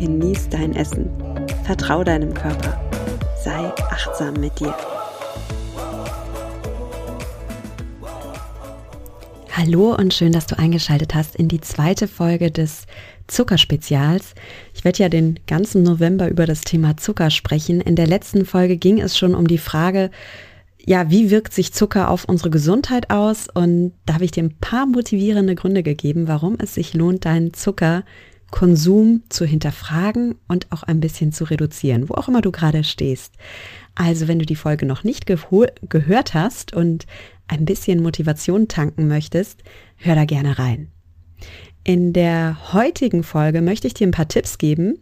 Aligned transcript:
genieß 0.00 0.48
dein 0.48 0.74
Essen, 0.74 1.10
vertrau 1.64 2.02
deinem 2.02 2.32
Körper, 2.32 2.80
sei 3.44 3.70
achtsam 3.90 4.32
mit 4.40 4.58
dir. 4.58 4.74
Hallo 9.52 9.94
und 9.94 10.14
schön, 10.14 10.32
dass 10.32 10.46
du 10.46 10.58
eingeschaltet 10.58 11.14
hast 11.14 11.36
in 11.36 11.48
die 11.48 11.60
zweite 11.60 12.08
Folge 12.08 12.50
des 12.50 12.86
Zuckerspezials. 13.26 14.34
Ich 14.72 14.84
werde 14.84 15.02
ja 15.02 15.10
den 15.10 15.38
ganzen 15.46 15.82
November 15.82 16.30
über 16.30 16.46
das 16.46 16.62
Thema 16.62 16.96
Zucker 16.96 17.28
sprechen. 17.28 17.82
In 17.82 17.94
der 17.94 18.06
letzten 18.06 18.46
Folge 18.46 18.78
ging 18.78 19.02
es 19.02 19.18
schon 19.18 19.34
um 19.34 19.46
die 19.46 19.58
Frage, 19.58 20.10
ja, 20.82 21.10
wie 21.10 21.30
wirkt 21.30 21.52
sich 21.52 21.74
Zucker 21.74 22.08
auf 22.08 22.24
unsere 22.24 22.48
Gesundheit 22.48 23.10
aus? 23.10 23.48
Und 23.52 23.92
da 24.06 24.14
habe 24.14 24.24
ich 24.24 24.30
dir 24.30 24.44
ein 24.44 24.56
paar 24.62 24.86
motivierende 24.86 25.54
Gründe 25.54 25.82
gegeben, 25.82 26.26
warum 26.26 26.56
es 26.58 26.72
sich 26.72 26.94
lohnt, 26.94 27.26
deinen 27.26 27.52
Zuckerkonsum 28.50 29.22
zu 29.28 29.44
hinterfragen 29.44 30.34
und 30.48 30.70
auch 30.70 30.82
ein 30.82 31.00
bisschen 31.00 31.32
zu 31.32 31.44
reduzieren, 31.44 32.08
wo 32.08 32.14
auch 32.14 32.28
immer 32.28 32.40
du 32.40 32.50
gerade 32.50 32.84
stehst. 32.84 33.34
Also, 33.94 34.28
wenn 34.28 34.38
du 34.38 34.46
die 34.46 34.56
Folge 34.56 34.86
noch 34.86 35.04
nicht 35.04 35.26
gehört 35.26 36.34
hast 36.34 36.74
und 36.74 37.06
ein 37.48 37.64
bisschen 37.64 38.02
Motivation 38.02 38.68
tanken 38.68 39.08
möchtest, 39.08 39.62
hör 39.96 40.14
da 40.14 40.24
gerne 40.24 40.58
rein. 40.58 40.88
In 41.84 42.12
der 42.12 42.72
heutigen 42.72 43.22
Folge 43.22 43.62
möchte 43.62 43.86
ich 43.86 43.94
dir 43.94 44.06
ein 44.06 44.12
paar 44.12 44.28
Tipps 44.28 44.58
geben, 44.58 44.98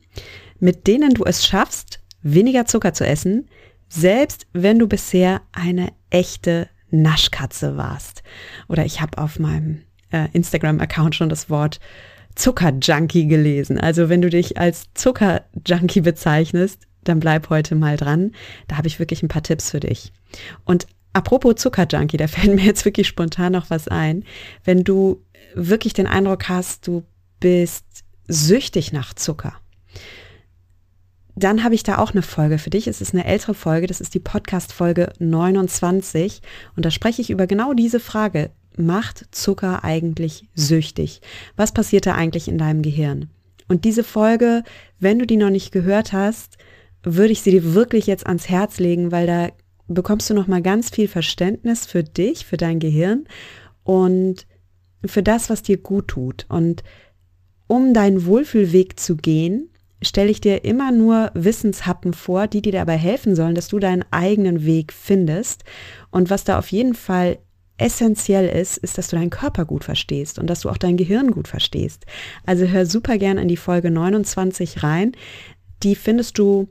mit 0.61 0.87
denen 0.87 1.15
du 1.15 1.25
es 1.25 1.47
schaffst, 1.47 2.01
weniger 2.23 2.67
Zucker 2.67 2.93
zu 2.93 3.07
essen, 3.07 3.49
selbst 3.89 4.47
wenn 4.53 4.79
du 4.79 4.87
bisher 4.87 5.41
eine 5.53 5.89
echte 6.11 6.69
Naschkatze 6.91 7.77
warst. 7.77 8.23
Oder 8.69 8.85
ich 8.85 9.01
habe 9.01 9.19
auf 9.19 9.39
meinem 9.39 9.83
äh, 10.13 10.29
Instagram-Account 10.33 11.15
schon 11.15 11.29
das 11.29 11.51
Wort 11.51 11.81
Zuckerjunkie 12.39 13.27
gelesen. 13.27 13.79
Also 13.79 14.09
wenn 14.09 14.23
du 14.23 14.31
dich 14.31 14.59
als 14.59 14.87
Zuckerjunkie 14.95 16.01
bezeichnest, 16.01 16.87
dann 17.05 17.21
bleib 17.21 17.51
heute 17.51 17.75
mal 17.75 17.97
dran. 17.97 18.33
Da 18.69 18.77
habe 18.77 18.89
ich 18.89 18.99
wirklich 18.99 19.23
ein 19.23 19.29
paar 19.29 19.43
Tipps 19.43 19.71
für 19.71 19.81
dich. 19.81 20.13
Und 20.65 20.87
apropos 21.13 21.57
Zuckerjunkie, 21.57 22.17
da 22.19 22.29
fällt 22.29 22.55
mir 22.55 22.65
jetzt 22.65 22.85
wirklich 22.85 23.09
spontan 23.09 23.53
noch 23.53 23.71
was 23.71 23.89
ein. 23.89 24.25
Wenn 24.65 24.85
du 24.85 25.23
wirklich 25.55 25.93
den 25.93 26.07
Eindruck 26.07 26.49
hast, 26.49 26.87
du 26.87 27.05
bist 27.41 27.85
süchtig 28.29 28.93
nach 28.93 29.15
Zucker 29.15 29.55
dann 31.39 31.63
habe 31.63 31.75
ich 31.75 31.83
da 31.83 31.99
auch 31.99 32.13
eine 32.13 32.23
Folge 32.23 32.59
für 32.59 32.71
dich. 32.71 32.89
Es 32.89 33.01
ist 33.01 33.15
eine 33.15 33.25
ältere 33.25 33.55
Folge, 33.55 33.87
das 33.87 34.01
ist 34.01 34.15
die 34.15 34.21
Podcast-Folge 34.21 35.13
29 35.19 36.43
und 36.77 36.85
da 36.85 36.91
spreche 36.91 37.23
ich 37.23 37.31
über 37.31 37.47
genau 37.47 37.75
diese 37.75 38.01
Frage. 38.01 38.51
Macht 38.79 39.27
Zucker 39.33 39.85
eigentlich 39.85 40.49
süchtig? 40.55 41.21
Was 41.57 41.73
passiert 41.73 42.07
da 42.07 42.15
eigentlich 42.15 42.49
in 42.49 42.59
deinem 42.59 42.83
Gehirn? 42.83 43.29
Und 43.69 43.85
diese 43.85 44.05
Folge, 44.05 44.63
wenn 44.99 45.19
du 45.19 45.27
die 45.27 45.37
noch 45.37 45.51
nicht 45.51 45.73
gehört 45.73 46.13
hast, 46.13 46.57
würde 47.03 47.33
ich 47.33 47.43
sie 47.43 47.51
dir 47.51 47.75
wirklich 47.75 48.07
jetzt 48.07 48.27
ans 48.27 48.49
Herz 48.49 48.79
legen, 48.79 49.13
weil 49.13 49.27
da 49.27 49.49
bekommst 49.89 50.29
du 50.31 50.35
noch 50.35 50.47
mal 50.47 50.63
ganz 50.63 50.91
viel 50.91 51.09
Verständnis 51.09 51.87
für 51.87 52.03
dich, 52.03 52.47
für 52.47 52.57
dein 52.57 52.79
Gehirn 52.79 53.27
und 53.85 54.47
für 55.05 55.23
das, 55.23 55.51
was 55.51 55.63
dir 55.63 55.79
gut 55.79 56.09
tut. 56.09 56.47
Und 56.49 56.83
um 57.67 57.95
deinen 57.95 58.27
Wohlfühlweg 58.27 58.99
zu 58.99 59.17
gehen, 59.17 59.71
stelle 60.03 60.31
ich 60.31 60.41
dir 60.41 60.65
immer 60.65 60.93
nur 60.93 61.31
Wissenshappen 61.35 62.13
vor, 62.13 62.47
die 62.47 62.63
dir 62.63 62.73
dabei 62.73 62.97
helfen 62.97 63.35
sollen, 63.35 63.55
dass 63.55 63.69
du 63.69 63.79
deinen 63.79 64.05
eigenen 64.11 64.65
Weg 64.65 64.93
findest. 64.93 65.65
Und 66.11 66.31
was 66.31 66.45
da 66.45 66.59
auf 66.59 66.71
jeden 66.71 66.95
Fall 66.95 67.39
essentiell 67.79 68.49
ist, 68.49 68.77
ist, 68.79 68.99
dass 68.99 69.09
du 69.09 69.17
deinen 69.17 69.31
Körper 69.31 69.65
gut 69.65 69.85
verstehst 69.85 70.39
und 70.39 70.49
dass 70.49 70.61
du 70.61 70.69
auch 70.69 70.77
dein 70.77 70.97
Gehirn 70.97 71.31
gut 71.31 71.49
verstehst. 71.49 72.05
Also 72.45 72.67
hör 72.67 72.87
super 72.87 73.19
gern 73.19 73.39
in 73.39 73.49
die 73.49 73.57
Folge 73.57 73.91
29 73.91 74.83
rein. 74.83 75.13
Die 75.83 75.95
findest 75.95 76.39
du, 76.39 76.69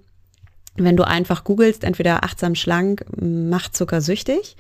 wenn 0.76 0.98
du 0.98 1.08
einfach 1.08 1.44
googelst, 1.44 1.84
entweder 1.84 2.24
achtsam 2.24 2.56
schlank 2.56 3.06
macht 3.20 3.76
Zucker 3.76 4.02
süchtig 4.02 4.58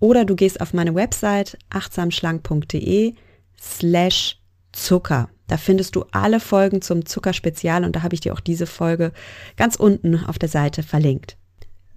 oder 0.00 0.24
du 0.24 0.36
gehst 0.36 0.60
auf 0.60 0.72
meine 0.72 0.94
Website 0.94 1.58
achtsamschlank.de 1.70 3.14
slash 3.60 4.40
Zucker. 4.72 5.28
Da 5.48 5.56
findest 5.56 5.96
du 5.96 6.04
alle 6.12 6.40
Folgen 6.40 6.82
zum 6.82 7.06
Zuckerspezial 7.06 7.84
und 7.84 7.96
da 7.96 8.02
habe 8.02 8.14
ich 8.14 8.20
dir 8.20 8.34
auch 8.34 8.40
diese 8.40 8.66
Folge 8.66 9.12
ganz 9.56 9.76
unten 9.76 10.24
auf 10.26 10.38
der 10.38 10.50
Seite 10.50 10.82
verlinkt. 10.82 11.37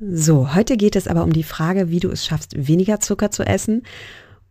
So, 0.03 0.55
heute 0.55 0.77
geht 0.77 0.95
es 0.95 1.07
aber 1.07 1.23
um 1.23 1.31
die 1.31 1.43
Frage, 1.43 1.91
wie 1.91 1.99
du 1.99 2.09
es 2.09 2.25
schaffst, 2.25 2.67
weniger 2.67 2.99
Zucker 2.99 3.29
zu 3.29 3.43
essen. 3.43 3.83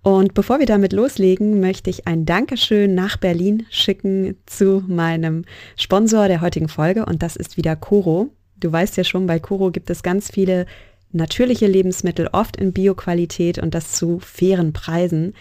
Und 0.00 0.32
bevor 0.32 0.60
wir 0.60 0.66
damit 0.66 0.92
loslegen, 0.92 1.58
möchte 1.58 1.90
ich 1.90 2.06
ein 2.06 2.24
Dankeschön 2.24 2.94
nach 2.94 3.16
Berlin 3.16 3.66
schicken 3.68 4.36
zu 4.46 4.84
meinem 4.86 5.44
Sponsor 5.76 6.28
der 6.28 6.40
heutigen 6.40 6.68
Folge 6.68 7.04
und 7.04 7.24
das 7.24 7.34
ist 7.34 7.56
wieder 7.56 7.74
Coro. 7.74 8.28
Du 8.60 8.70
weißt 8.70 8.96
ja 8.96 9.02
schon, 9.02 9.26
bei 9.26 9.40
Coro 9.40 9.72
gibt 9.72 9.90
es 9.90 10.04
ganz 10.04 10.30
viele 10.30 10.66
natürliche 11.10 11.66
Lebensmittel, 11.66 12.28
oft 12.30 12.56
in 12.56 12.72
Bioqualität 12.72 13.58
und 13.58 13.74
das 13.74 13.90
zu 13.90 14.20
fairen 14.20 14.72
Preisen. 14.72 15.34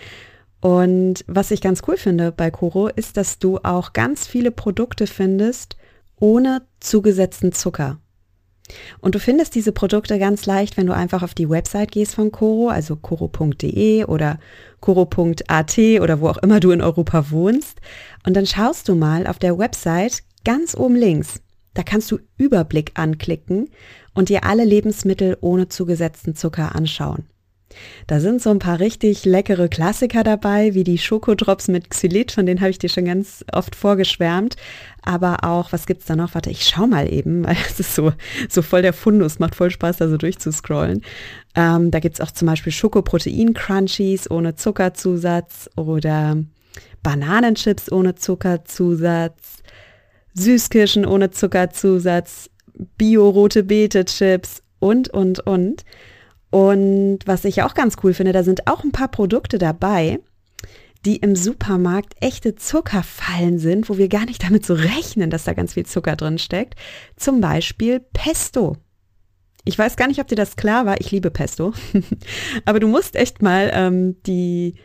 Und 0.59 1.23
was 1.27 1.51
ich 1.51 1.61
ganz 1.61 1.83
cool 1.87 1.97
finde 1.97 2.31
bei 2.31 2.49
Koro 2.49 2.87
ist, 2.87 3.15
dass 3.15 3.37
du 3.37 3.59
auch 3.59 3.93
ganz 3.93 4.25
viele 4.25 4.49
Produkte 4.49 5.05
findest 5.05 5.77
ohne 6.19 6.63
zugesetzten 6.79 7.51
Zucker. 7.51 7.99
Und 9.00 9.16
du 9.16 9.19
findest 9.19 9.56
diese 9.56 9.72
Produkte 9.72 10.19
ganz 10.19 10.46
leicht, 10.46 10.78
wenn 10.78 10.88
du 10.88 10.94
einfach 10.94 11.24
auf 11.24 11.34
die 11.34 11.50
Website 11.50 11.91
gehst 11.91 12.16
von 12.16 12.31
Koro, 12.31 12.69
also 12.69 12.96
koro.de 12.96 14.06
oder 14.06 14.40
koro.at 14.80 15.78
oder 15.78 16.22
wo 16.22 16.30
auch 16.30 16.38
immer 16.38 16.59
du 16.59 16.72
in 16.72 16.81
Europa 16.81 17.31
wohnst. 17.31 17.80
Und 18.25 18.35
dann 18.35 18.46
schaust 18.46 18.88
du 18.88 18.96
mal 18.96 19.28
auf 19.28 19.40
der 19.40 19.57
Website 19.57 20.24
ganz 20.46 20.75
oben 20.75 20.96
links. 20.96 21.41
Da 21.74 21.84
kannst 21.84 22.12
du 22.12 22.19
Überblick 22.38 22.91
anklicken 22.96 23.69
und 24.13 24.30
dir 24.30 24.44
alle 24.44 24.66
Lebensmittel 24.66 25.38
ohne 25.41 25.69
zugesetzten 25.69 26.36
Zucker 26.36 26.75
anschauen. 26.75 27.25
Da 28.07 28.19
sind 28.19 28.41
so 28.41 28.50
ein 28.50 28.59
paar 28.59 28.80
richtig 28.80 29.25
leckere 29.25 29.68
Klassiker 29.68 30.24
dabei, 30.24 30.74
wie 30.74 30.84
die 30.84 30.97
Schokodrops 30.97 31.68
mit 31.68 31.90
Xylit, 31.90 32.31
von 32.31 32.46
denen 32.46 32.62
habe 32.62 32.72
ich 32.72 32.80
dir 32.80 32.90
schon 32.90 33.06
ganz 33.06 33.46
oft 33.52 33.75
vorgeschwärmt. 33.75 34.56
Aber 35.03 35.44
auch, 35.44 35.72
was 35.72 35.85
gibt's 35.85 36.06
da 36.06 36.16
noch? 36.16 36.34
Warte, 36.34 36.50
ich 36.50 36.66
schau 36.66 36.88
mal 36.88 37.12
eben, 37.12 37.44
weil 37.46 37.57
es 37.68 37.80
ist 37.80 37.96
so, 37.96 38.12
so 38.50 38.62
voll 38.62 38.81
der 38.81 38.94
Fundus, 38.94 39.40
macht 39.40 39.56
voll 39.56 39.72
Spaß, 39.72 39.97
da 39.97 40.09
so 40.09 40.18
durchzuscrollen. 40.18 41.03
Ähm, 41.56 41.91
da 41.91 42.00
gibt's 42.00 42.22
auch 42.22 42.31
zum 42.31 42.47
Beispiel 42.47 42.72
Schokoprotein-Crunchies 42.72 44.30
ohne 44.30 44.56
Zuckerzusatz 44.56 45.69
oder 45.75 46.38
Bananenchips 47.03 47.91
ohne 47.91 48.16
Zuckerzusatz, 48.16 49.63
Süßkirschen 50.34 51.06
ohne 51.06 51.31
Zuckerzusatz, 51.31 52.50
Bio-rote 52.97 53.63
Beete-Chips 53.63 54.63
und, 54.80 55.09
und, 55.09 55.40
und. 55.41 55.84
Und 56.51 57.19
was 57.25 57.45
ich 57.45 57.61
auch 57.63 57.73
ganz 57.73 57.97
cool 58.03 58.13
finde, 58.13 58.31
da 58.31 58.43
sind 58.43 58.67
auch 58.67 58.83
ein 58.83 58.91
paar 58.91 59.09
Produkte 59.09 59.57
dabei, 59.57 60.19
die 61.05 61.17
im 61.17 61.35
Supermarkt 61.35 62.15
echte 62.19 62.55
Zuckerfallen 62.55 63.59
sind, 63.59 63.89
wo 63.89 63.97
wir 63.97 64.09
gar 64.09 64.25
nicht 64.25 64.44
damit 64.44 64.65
so 64.65 64.74
rechnen, 64.74 65.29
dass 65.29 65.45
da 65.45 65.53
ganz 65.53 65.74
viel 65.74 65.85
Zucker 65.85 66.15
drin 66.15 66.38
steckt. 66.38 66.75
Zum 67.15 67.39
Beispiel 67.39 68.01
Pesto. 68.13 68.75
Ich 69.63 69.77
weiß 69.77 69.95
gar 69.95 70.07
nicht, 70.07 70.19
ob 70.19 70.27
dir 70.27 70.35
das 70.35 70.56
klar 70.56 70.85
war. 70.85 71.00
Ich 71.00 71.12
liebe 71.12 71.31
Pesto. 71.31 71.74
Aber 72.65 72.79
du 72.79 72.88
musst 72.88 73.15
echt 73.15 73.41
mal 73.41 73.69
ähm, 73.74 74.21
die, 74.24 74.75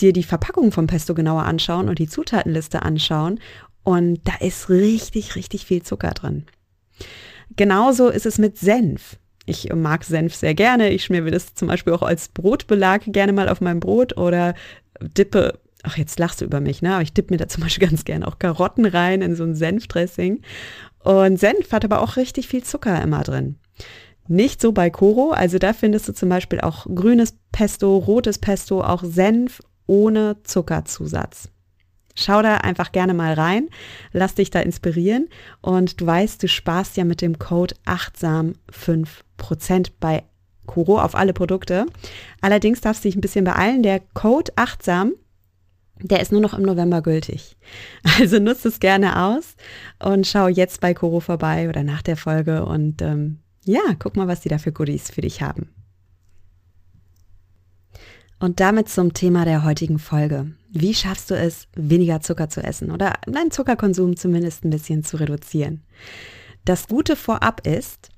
dir 0.00 0.12
die 0.12 0.22
Verpackung 0.22 0.72
vom 0.72 0.86
Pesto 0.86 1.14
genauer 1.14 1.44
anschauen 1.44 1.88
und 1.88 1.98
die 1.98 2.08
Zutatenliste 2.08 2.82
anschauen. 2.82 3.40
Und 3.82 4.20
da 4.24 4.34
ist 4.40 4.68
richtig, 4.68 5.36
richtig 5.36 5.64
viel 5.64 5.82
Zucker 5.82 6.10
drin. 6.10 6.46
Genauso 7.56 8.08
ist 8.08 8.26
es 8.26 8.38
mit 8.38 8.58
Senf. 8.58 9.18
Ich 9.50 9.72
mag 9.74 10.04
Senf 10.04 10.34
sehr 10.36 10.54
gerne. 10.54 10.90
Ich 10.90 11.04
schmiere 11.04 11.30
das 11.32 11.54
zum 11.54 11.66
Beispiel 11.66 11.92
auch 11.92 12.02
als 12.02 12.28
Brotbelag 12.28 13.02
gerne 13.06 13.32
mal 13.32 13.48
auf 13.48 13.60
meinem 13.60 13.80
Brot 13.80 14.16
oder 14.16 14.54
dippe, 15.00 15.58
ach 15.82 15.96
jetzt 15.96 16.18
lachst 16.20 16.40
du 16.40 16.44
über 16.44 16.60
mich, 16.60 16.82
ne? 16.82 16.94
Aber 16.94 17.02
ich 17.02 17.12
dippe 17.12 17.34
mir 17.34 17.38
da 17.38 17.48
zum 17.48 17.64
Beispiel 17.64 17.88
ganz 17.88 18.04
gerne 18.04 18.28
auch 18.28 18.38
Karotten 18.38 18.86
rein 18.86 19.22
in 19.22 19.34
so 19.34 19.42
ein 19.42 19.56
Senfdressing. 19.56 20.42
Und 21.02 21.40
Senf 21.40 21.72
hat 21.72 21.84
aber 21.84 22.00
auch 22.00 22.16
richtig 22.16 22.46
viel 22.46 22.62
Zucker 22.62 23.02
immer 23.02 23.22
drin. 23.24 23.56
Nicht 24.28 24.60
so 24.60 24.70
bei 24.70 24.90
Koro, 24.90 25.32
also 25.32 25.58
da 25.58 25.72
findest 25.72 26.08
du 26.08 26.12
zum 26.12 26.28
Beispiel 26.28 26.60
auch 26.60 26.86
grünes 26.86 27.34
Pesto, 27.50 27.96
rotes 27.96 28.38
Pesto, 28.38 28.82
auch 28.82 29.02
Senf 29.02 29.60
ohne 29.88 30.36
Zuckerzusatz. 30.44 31.48
Schau 32.14 32.42
da 32.42 32.56
einfach 32.56 32.92
gerne 32.92 33.14
mal 33.14 33.34
rein, 33.34 33.68
lass 34.12 34.34
dich 34.34 34.50
da 34.50 34.60
inspirieren 34.60 35.28
und 35.60 36.00
du 36.00 36.06
weißt, 36.06 36.42
du 36.42 36.48
sparst 36.48 36.96
ja 36.96 37.04
mit 37.04 37.22
dem 37.22 37.38
Code 37.38 37.74
achtsam 37.84 38.54
5% 38.72 39.92
bei 40.00 40.24
Kuro 40.66 41.00
auf 41.00 41.14
alle 41.14 41.32
Produkte. 41.32 41.86
Allerdings 42.40 42.80
darfst 42.80 43.04
du 43.04 43.08
dich 43.08 43.16
ein 43.16 43.20
bisschen 43.20 43.44
beeilen. 43.44 43.82
Der 43.82 44.00
Code 44.14 44.52
achtsam, 44.56 45.14
der 46.00 46.20
ist 46.20 46.32
nur 46.32 46.40
noch 46.40 46.54
im 46.54 46.62
November 46.62 47.02
gültig. 47.02 47.56
Also 48.18 48.38
nutzt 48.38 48.66
es 48.66 48.80
gerne 48.80 49.22
aus 49.22 49.56
und 49.98 50.26
schau 50.26 50.48
jetzt 50.48 50.80
bei 50.80 50.94
Kuro 50.94 51.20
vorbei 51.20 51.68
oder 51.68 51.82
nach 51.82 52.02
der 52.02 52.16
Folge 52.16 52.64
und 52.64 53.02
ähm, 53.02 53.38
ja, 53.64 53.80
guck 53.98 54.16
mal, 54.16 54.28
was 54.28 54.40
die 54.40 54.48
da 54.48 54.58
für 54.58 54.72
Goodies 54.72 55.10
für 55.10 55.20
dich 55.20 55.42
haben. 55.42 55.68
Und 58.38 58.60
damit 58.60 58.88
zum 58.88 59.12
Thema 59.12 59.44
der 59.44 59.64
heutigen 59.64 59.98
Folge. 59.98 60.52
Wie 60.72 60.94
schaffst 60.94 61.30
du 61.30 61.34
es, 61.34 61.66
weniger 61.74 62.20
Zucker 62.20 62.48
zu 62.48 62.62
essen 62.62 62.92
oder 62.92 63.14
deinen 63.26 63.50
Zuckerkonsum 63.50 64.16
zumindest 64.16 64.64
ein 64.64 64.70
bisschen 64.70 65.02
zu 65.02 65.16
reduzieren? 65.16 65.82
Das 66.64 66.86
Gute 66.86 67.16
vorab 67.16 67.66
ist, 67.66 68.10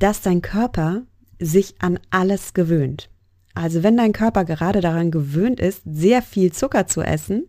dass 0.00 0.20
dein 0.20 0.42
Körper 0.42 1.02
sich 1.38 1.76
an 1.80 2.00
alles 2.10 2.54
gewöhnt. 2.54 3.08
Also 3.54 3.82
wenn 3.82 3.96
dein 3.96 4.12
Körper 4.12 4.44
gerade 4.44 4.80
daran 4.80 5.10
gewöhnt 5.10 5.60
ist, 5.60 5.82
sehr 5.84 6.22
viel 6.22 6.52
Zucker 6.52 6.86
zu 6.86 7.02
essen, 7.02 7.46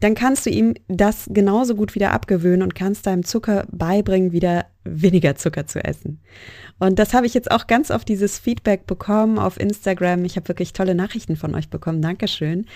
dann 0.00 0.14
kannst 0.14 0.46
du 0.46 0.50
ihm 0.50 0.74
das 0.86 1.28
genauso 1.32 1.74
gut 1.74 1.94
wieder 1.94 2.12
abgewöhnen 2.12 2.62
und 2.62 2.74
kannst 2.74 3.06
deinem 3.06 3.24
Zucker 3.24 3.66
beibringen, 3.70 4.32
wieder 4.32 4.66
weniger 4.84 5.34
Zucker 5.34 5.66
zu 5.66 5.84
essen. 5.84 6.20
Und 6.78 6.98
das 6.98 7.14
habe 7.14 7.26
ich 7.26 7.34
jetzt 7.34 7.50
auch 7.50 7.66
ganz 7.66 7.90
oft 7.90 8.08
dieses 8.08 8.38
Feedback 8.38 8.86
bekommen 8.86 9.38
auf 9.38 9.58
Instagram. 9.58 10.24
Ich 10.24 10.36
habe 10.36 10.48
wirklich 10.48 10.72
tolle 10.72 10.94
Nachrichten 10.94 11.36
von 11.36 11.54
euch 11.54 11.68
bekommen, 11.68 12.00
Dankeschön, 12.00 12.66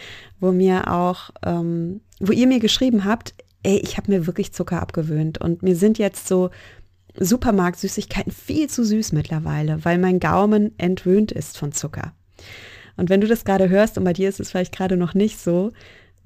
wo 0.41 0.51
mir 0.51 0.91
auch, 0.91 1.31
ähm, 1.45 2.01
wo 2.19 2.33
ihr 2.33 2.49
mir 2.49 2.59
geschrieben 2.59 3.05
habt, 3.05 3.35
ey, 3.63 3.79
ich 3.79 3.97
habe 3.97 4.11
mir 4.11 4.27
wirklich 4.27 4.53
Zucker 4.53 4.83
abgewöhnt 4.83 5.39
und 5.39 5.63
mir 5.63 5.77
sind 5.77 5.99
jetzt 5.99 6.27
so 6.27 6.51
Supermarkt-Süßigkeiten 7.19 8.33
viel 8.33 8.69
zu 8.69 8.85
süß 8.85 9.13
mittlerweile, 9.13 9.85
weil 9.85 9.99
mein 9.99 10.19
Gaumen 10.19 10.77
entwöhnt 10.79 11.31
ist 11.31 11.59
von 11.59 11.71
Zucker. 11.71 12.15
Und 12.97 13.11
wenn 13.11 13.21
du 13.21 13.27
das 13.27 13.45
gerade 13.45 13.69
hörst 13.69 13.97
und 13.97 14.05
bei 14.05 14.13
dir 14.13 14.29
ist 14.29 14.41
es 14.41 14.51
vielleicht 14.51 14.75
gerade 14.75 14.97
noch 14.97 15.15
nicht 15.15 15.39
so, 15.39 15.73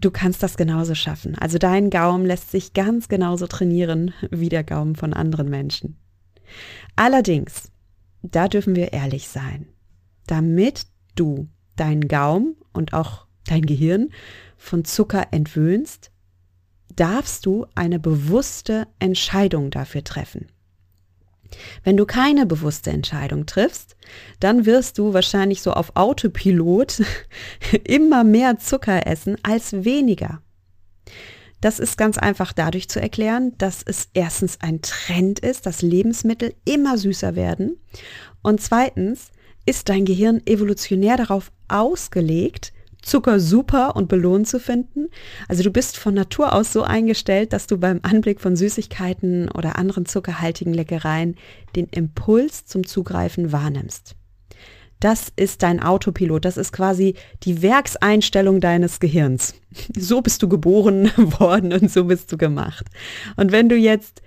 du 0.01 0.11
kannst 0.11 0.43
das 0.43 0.57
genauso 0.57 0.95
schaffen. 0.95 1.37
Also 1.37 1.59
dein 1.59 1.91
Gaumen 1.91 2.27
lässt 2.27 2.51
sich 2.51 2.73
ganz 2.73 3.09
genauso 3.09 3.47
trainieren 3.47 4.13
wie 4.31 4.49
der 4.49 4.65
Gaumen 4.65 4.97
von 4.97 5.13
anderen 5.13 5.49
Menschen. 5.49 5.97
Allerdings, 6.97 7.71
da 8.23 8.49
dürfen 8.49 8.77
wir 8.77 8.93
ehrlich 8.93 9.29
sein, 9.29 9.67
damit 10.27 10.87
du 11.15 11.49
deinen 11.77 12.09
Gaumen 12.09 12.57
und 12.73 12.93
auch 12.93 13.27
dein 13.47 13.63
Gehirn 13.63 14.11
von 14.57 14.85
Zucker 14.85 15.29
entwöhnst, 15.31 16.11
darfst 16.95 17.47
du 17.47 17.67
eine 17.75 17.99
bewusste 17.99 18.87
Entscheidung 18.99 19.71
dafür 19.71 20.03
treffen. 20.03 20.47
Wenn 21.85 21.97
du 21.97 22.07
keine 22.07 22.47
bewusste 22.47 22.91
Entscheidung 22.91 23.47
triffst, 23.47 23.97
dann 24.41 24.67
wirst 24.67 24.99
du 24.99 25.15
wahrscheinlich 25.15 25.63
so 25.63 25.73
auf 25.73 25.93
Autopilot 25.95 27.03
immer 27.85 28.25
mehr 28.25 28.59
Zucker 28.59 29.07
essen 29.07 29.37
als 29.43 29.85
weniger. 29.85 30.41
Das 31.61 31.79
ist 31.79 31.97
ganz 31.97 32.19
einfach 32.19 32.53
dadurch 32.53 32.89
zu 32.89 33.01
erklären, 33.01 33.55
dass 33.59 33.83
es 33.85 34.09
erstens 34.13 34.61
ein 34.61 34.83
Trend 34.83 35.39
ist, 35.39 35.67
dass 35.67 35.83
Lebensmittel 35.83 36.55
immer 36.65 36.99
süßer 36.99 37.35
werden 37.35 37.79
und 38.43 38.61
zweitens 38.61 39.31
ist 39.65 39.89
dein 39.89 40.05
Gehirn 40.05 40.41
evolutionär 40.47 41.17
darauf 41.17 41.51
ausgelegt, 41.69 42.73
Zucker 43.07 43.39
super 43.39 43.95
und 43.95 44.09
belohnt 44.09 44.49
zu 44.49 44.59
finden. 44.59 45.09
Also 45.47 45.63
du 45.63 45.71
bist 45.71 45.97
von 45.97 46.13
Natur 46.13 46.53
aus 46.53 46.73
so 46.73 46.83
eingestellt, 46.83 47.53
dass 47.53 47.69
du 47.69 47.79
beim 47.79 48.01
Anblick 48.03 48.41
von 48.41 48.57
Süßigkeiten 48.57 49.49
oder 49.49 49.77
anderen 49.77 50.07
zuckerhaltigen 50.07 50.75
Leckereien 50.75 51.37
den 51.77 51.87
Impuls 51.87 52.67
zum 52.67 52.85
Zugreifen 52.85 53.53
wahrnimmst. 53.53 54.17
Das 54.99 55.31
ist 55.37 55.63
dein 55.63 55.81
Autopilot, 55.81 56.45
das 56.45 56.57
ist 56.57 56.73
quasi 56.73 57.15
die 57.45 57.63
Werkseinstellung 57.63 58.61
deines 58.61 58.99
Gehirns. 59.01 59.55
So 59.97 60.23
bist 60.23 60.43
du 60.43 60.49
geboren 60.49 61.13
worden 61.39 61.73
und 61.73 61.91
so 61.91 62.05
bist 62.05 62.33
du 62.33 62.39
gemacht. 62.39 62.87
Und 63.37 63.53
wenn 63.53 63.69
du 63.69 63.77
jetzt 63.77 64.23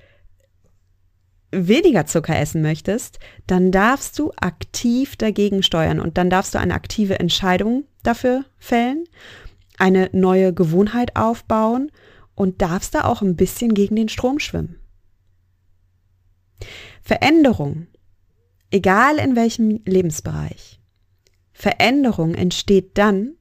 weniger 1.52 2.06
Zucker 2.06 2.38
essen 2.38 2.62
möchtest, 2.62 3.20
dann 3.48 3.72
darfst 3.72 4.18
du 4.20 4.32
aktiv 4.40 5.16
dagegen 5.16 5.64
steuern 5.64 6.00
und 6.00 6.18
dann 6.18 6.30
darfst 6.30 6.54
du 6.54 6.60
eine 6.60 6.74
aktive 6.74 7.20
Entscheidung 7.20 7.86
dafür 8.04 8.46
fällen, 8.58 9.06
eine 9.78 10.10
neue 10.14 10.54
Gewohnheit 10.54 11.16
aufbauen 11.16 11.92
und 12.36 12.62
darfst 12.62 12.96
da 12.96 13.06
auch 13.06 13.22
ein 13.22 13.36
bisschen 13.36 13.74
gegen 13.74 13.96
den 13.96 14.10
Strom 14.10 14.40
schwimmen. 14.40 14.80
Veränderung, 17.02 17.88
egal 18.72 19.18
in 19.18 19.36
welchem 19.36 19.82
Lebensbereich, 19.86 20.80
Veränderung 21.52 22.36
entsteht 22.36 22.98
dann, 22.98 23.36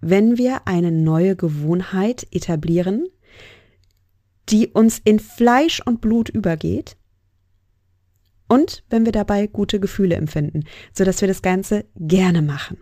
wenn 0.00 0.38
wir 0.38 0.66
eine 0.66 0.92
neue 0.92 1.34
Gewohnheit 1.34 2.26
etablieren, 2.30 3.06
die 4.50 4.68
uns 4.68 5.00
in 5.02 5.18
Fleisch 5.18 5.80
und 5.84 6.00
Blut 6.00 6.28
übergeht 6.28 6.96
und 8.48 8.84
wenn 8.90 9.04
wir 9.04 9.12
dabei 9.12 9.46
gute 9.46 9.80
Gefühle 9.80 10.16
empfinden, 10.16 10.64
so 10.92 11.04
dass 11.04 11.20
wir 11.20 11.28
das 11.28 11.42
Ganze 11.42 11.84
gerne 11.96 12.42
machen. 12.42 12.78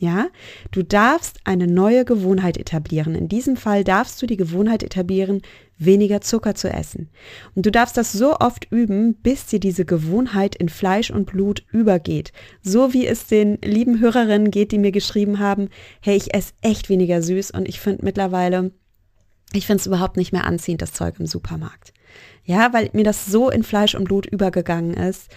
Ja, 0.00 0.28
du 0.70 0.82
darfst 0.82 1.40
eine 1.44 1.66
neue 1.66 2.06
Gewohnheit 2.06 2.56
etablieren. 2.56 3.14
In 3.14 3.28
diesem 3.28 3.58
Fall 3.58 3.84
darfst 3.84 4.20
du 4.22 4.26
die 4.26 4.38
Gewohnheit 4.38 4.82
etablieren, 4.82 5.42
weniger 5.76 6.22
Zucker 6.22 6.54
zu 6.54 6.70
essen. 6.70 7.10
Und 7.54 7.66
du 7.66 7.70
darfst 7.70 7.98
das 7.98 8.10
so 8.10 8.36
oft 8.38 8.66
üben, 8.70 9.14
bis 9.16 9.44
dir 9.44 9.60
diese 9.60 9.84
Gewohnheit 9.84 10.56
in 10.56 10.70
Fleisch 10.70 11.10
und 11.10 11.26
Blut 11.26 11.66
übergeht. 11.70 12.32
So 12.62 12.94
wie 12.94 13.06
es 13.06 13.26
den 13.26 13.58
lieben 13.62 14.00
Hörerinnen 14.00 14.50
geht, 14.50 14.72
die 14.72 14.78
mir 14.78 14.90
geschrieben 14.90 15.38
haben, 15.38 15.68
hey, 16.00 16.16
ich 16.16 16.32
esse 16.32 16.54
echt 16.62 16.88
weniger 16.88 17.20
süß 17.20 17.50
und 17.50 17.68
ich 17.68 17.78
finde 17.78 18.02
mittlerweile, 18.02 18.72
ich 19.52 19.66
finde 19.66 19.80
es 19.80 19.86
überhaupt 19.86 20.16
nicht 20.16 20.32
mehr 20.32 20.46
anziehend, 20.46 20.80
das 20.80 20.94
Zeug 20.94 21.16
im 21.18 21.26
Supermarkt. 21.26 21.92
Ja, 22.50 22.72
weil 22.72 22.90
mir 22.94 23.04
das 23.04 23.26
so 23.26 23.48
in 23.48 23.62
Fleisch 23.62 23.94
und 23.94 24.06
Blut 24.06 24.26
übergegangen 24.26 24.94
ist, 24.94 25.28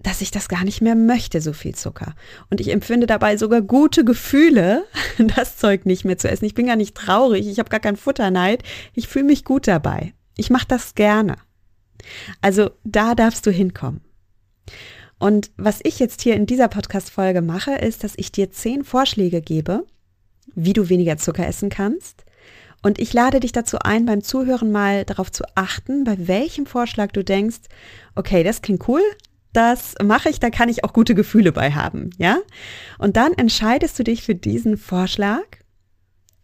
dass 0.00 0.22
ich 0.22 0.32
das 0.32 0.48
gar 0.48 0.64
nicht 0.64 0.80
mehr 0.80 0.96
möchte, 0.96 1.40
so 1.40 1.52
viel 1.52 1.72
Zucker. 1.72 2.16
Und 2.50 2.60
ich 2.60 2.72
empfinde 2.72 3.06
dabei 3.06 3.36
sogar 3.36 3.62
gute 3.62 4.04
Gefühle, 4.04 4.84
das 5.36 5.56
Zeug 5.56 5.86
nicht 5.86 6.04
mehr 6.04 6.18
zu 6.18 6.28
essen. 6.28 6.44
Ich 6.44 6.54
bin 6.54 6.66
gar 6.66 6.74
nicht 6.74 6.96
traurig, 6.96 7.46
ich 7.46 7.60
habe 7.60 7.70
gar 7.70 7.78
keinen 7.78 7.96
Futterneid, 7.96 8.64
ich 8.92 9.06
fühle 9.06 9.26
mich 9.26 9.44
gut 9.44 9.68
dabei. 9.68 10.14
Ich 10.36 10.50
mache 10.50 10.66
das 10.66 10.96
gerne. 10.96 11.36
Also 12.40 12.70
da 12.82 13.14
darfst 13.14 13.46
du 13.46 13.52
hinkommen. 13.52 14.00
Und 15.20 15.52
was 15.56 15.78
ich 15.84 16.00
jetzt 16.00 16.22
hier 16.22 16.34
in 16.34 16.46
dieser 16.46 16.66
Podcast-Folge 16.66 17.40
mache, 17.40 17.76
ist, 17.76 18.02
dass 18.02 18.14
ich 18.16 18.32
dir 18.32 18.50
zehn 18.50 18.82
Vorschläge 18.82 19.42
gebe, 19.42 19.86
wie 20.56 20.72
du 20.72 20.88
weniger 20.88 21.18
Zucker 21.18 21.46
essen 21.46 21.68
kannst, 21.68 22.24
und 22.82 22.98
ich 22.98 23.12
lade 23.12 23.40
dich 23.40 23.52
dazu 23.52 23.78
ein, 23.78 24.06
beim 24.06 24.22
Zuhören 24.22 24.72
mal 24.72 25.04
darauf 25.04 25.30
zu 25.30 25.44
achten, 25.54 26.04
bei 26.04 26.16
welchem 26.26 26.66
Vorschlag 26.66 27.12
du 27.12 27.22
denkst, 27.22 27.60
okay, 28.14 28.42
das 28.42 28.62
klingt 28.62 28.88
cool, 28.88 29.02
das 29.52 29.94
mache 30.02 30.28
ich, 30.28 30.40
da 30.40 30.50
kann 30.50 30.68
ich 30.68 30.84
auch 30.84 30.92
gute 30.92 31.14
Gefühle 31.14 31.52
bei 31.52 31.72
haben, 31.72 32.10
ja? 32.18 32.38
Und 32.98 33.16
dann 33.16 33.32
entscheidest 33.34 33.98
du 33.98 34.04
dich 34.04 34.22
für 34.22 34.34
diesen 34.34 34.76
Vorschlag 34.76 35.44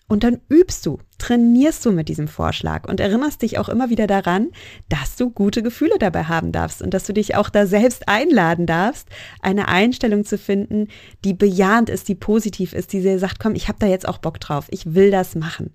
und 0.08 0.24
dann 0.24 0.40
übst 0.48 0.86
du, 0.86 0.98
trainierst 1.18 1.84
du 1.84 1.92
mit 1.92 2.08
diesem 2.08 2.28
Vorschlag 2.28 2.88
und 2.88 2.98
erinnerst 2.98 3.42
dich 3.42 3.58
auch 3.58 3.68
immer 3.68 3.90
wieder 3.90 4.06
daran, 4.06 4.48
dass 4.88 5.16
du 5.16 5.30
gute 5.30 5.62
Gefühle 5.62 5.98
dabei 5.98 6.24
haben 6.24 6.50
darfst 6.50 6.80
und 6.80 6.94
dass 6.94 7.04
du 7.04 7.12
dich 7.12 7.34
auch 7.34 7.50
da 7.50 7.66
selbst 7.66 8.08
einladen 8.08 8.64
darfst, 8.66 9.08
eine 9.42 9.68
Einstellung 9.68 10.24
zu 10.24 10.38
finden, 10.38 10.88
die 11.24 11.34
bejahend 11.34 11.90
ist, 11.90 12.08
die 12.08 12.14
positiv 12.14 12.72
ist, 12.72 12.92
die 12.92 13.02
dir 13.02 13.18
sagt, 13.18 13.38
komm, 13.38 13.54
ich 13.54 13.68
habe 13.68 13.78
da 13.80 13.86
jetzt 13.86 14.08
auch 14.08 14.18
Bock 14.18 14.40
drauf, 14.40 14.66
ich 14.70 14.94
will 14.94 15.10
das 15.10 15.34
machen. 15.34 15.74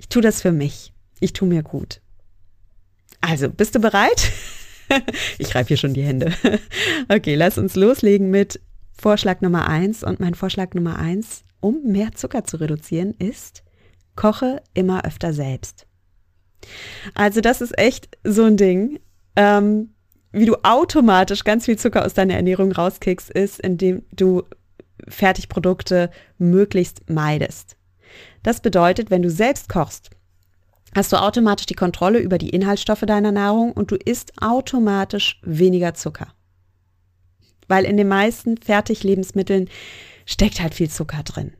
Ich 0.00 0.08
tue 0.08 0.22
das 0.22 0.40
für 0.40 0.50
mich. 0.50 0.94
Ich 1.20 1.34
tue 1.34 1.46
mir 1.46 1.62
gut. 1.62 2.00
Also, 3.20 3.50
bist 3.50 3.74
du 3.74 3.80
bereit? 3.80 4.32
ich 5.38 5.54
reibe 5.54 5.68
hier 5.68 5.76
schon 5.76 5.92
die 5.92 6.02
Hände. 6.02 6.32
okay, 7.10 7.34
lass 7.34 7.58
uns 7.58 7.76
loslegen 7.76 8.30
mit 8.30 8.60
Vorschlag 8.98 9.42
Nummer 9.42 9.68
eins. 9.68 10.02
Und 10.02 10.18
mein 10.18 10.34
Vorschlag 10.34 10.72
Nummer 10.72 10.98
eins, 10.98 11.44
um 11.60 11.82
mehr 11.84 12.12
Zucker 12.12 12.44
zu 12.44 12.56
reduzieren, 12.56 13.12
ist, 13.18 13.62
koche 14.16 14.62
immer 14.72 15.04
öfter 15.04 15.34
selbst. 15.34 15.86
Also, 17.14 17.42
das 17.42 17.60
ist 17.60 17.76
echt 17.78 18.08
so 18.24 18.44
ein 18.44 18.56
Ding. 18.56 19.00
Ähm, 19.36 19.90
wie 20.32 20.46
du 20.46 20.56
automatisch 20.62 21.44
ganz 21.44 21.66
viel 21.66 21.76
Zucker 21.76 22.06
aus 22.06 22.14
deiner 22.14 22.36
Ernährung 22.36 22.72
rauskickst, 22.72 23.28
ist, 23.28 23.60
indem 23.60 24.02
du 24.12 24.44
Fertigprodukte 25.08 26.10
möglichst 26.38 27.10
meidest. 27.10 27.76
Das 28.42 28.60
bedeutet, 28.60 29.10
wenn 29.10 29.22
du 29.22 29.30
selbst 29.30 29.68
kochst, 29.68 30.10
hast 30.94 31.12
du 31.12 31.20
automatisch 31.20 31.66
die 31.66 31.74
Kontrolle 31.74 32.18
über 32.18 32.38
die 32.38 32.50
Inhaltsstoffe 32.50 33.04
deiner 33.06 33.32
Nahrung 33.32 33.72
und 33.72 33.90
du 33.90 33.96
isst 33.96 34.32
automatisch 34.42 35.40
weniger 35.42 35.94
Zucker. 35.94 36.28
Weil 37.68 37.84
in 37.84 37.96
den 37.96 38.08
meisten 38.08 38.56
Fertiglebensmitteln 38.56 39.68
steckt 40.26 40.60
halt 40.60 40.74
viel 40.74 40.90
Zucker 40.90 41.22
drin. 41.22 41.52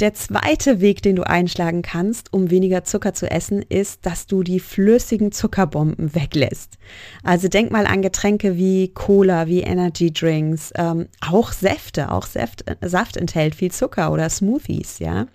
Der 0.00 0.14
zweite 0.14 0.80
Weg, 0.80 1.02
den 1.02 1.16
du 1.16 1.26
einschlagen 1.26 1.82
kannst, 1.82 2.32
um 2.32 2.50
weniger 2.50 2.84
Zucker 2.84 3.12
zu 3.12 3.30
essen, 3.30 3.60
ist, 3.60 4.06
dass 4.06 4.26
du 4.26 4.42
die 4.42 4.58
flüssigen 4.58 5.30
Zuckerbomben 5.30 6.14
weglässt. 6.14 6.78
Also 7.22 7.48
denk 7.48 7.70
mal 7.70 7.86
an 7.86 8.00
Getränke 8.00 8.56
wie 8.56 8.88
Cola, 8.94 9.46
wie 9.46 9.60
Energy 9.60 10.10
Drinks, 10.10 10.72
ähm, 10.76 11.08
auch 11.20 11.52
Säfte, 11.52 12.12
auch 12.12 12.26
Saft, 12.26 12.64
Saft 12.80 13.18
enthält 13.18 13.54
viel 13.54 13.70
Zucker 13.70 14.10
oder 14.10 14.30
Smoothies, 14.30 15.00
ja. 15.00 15.26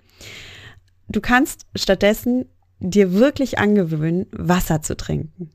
Du 1.08 1.20
kannst 1.20 1.66
stattdessen 1.76 2.46
dir 2.80 3.12
wirklich 3.12 3.60
angewöhnen, 3.60 4.26
Wasser 4.32 4.82
zu 4.82 4.96
trinken. 4.96 5.52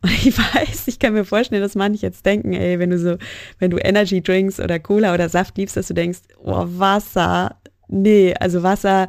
Und 0.00 0.12
ich 0.12 0.36
weiß, 0.54 0.88
ich 0.88 0.98
kann 0.98 1.12
mir 1.12 1.26
vorstellen, 1.26 1.60
dass 1.60 1.74
manche 1.74 2.06
jetzt 2.06 2.24
denken, 2.24 2.54
ey, 2.54 2.78
wenn 2.78 2.88
du 2.88 2.98
so, 2.98 3.18
wenn 3.58 3.70
du 3.70 3.76
Energy 3.76 4.22
Drinks 4.22 4.58
oder 4.58 4.78
Cola 4.78 5.12
oder 5.12 5.28
Saft 5.28 5.58
liebst, 5.58 5.76
dass 5.76 5.88
du 5.88 5.94
denkst, 5.94 6.20
oh, 6.42 6.64
Wasser, 6.66 7.56
nee, 7.88 8.34
also 8.38 8.62
Wasser 8.62 9.08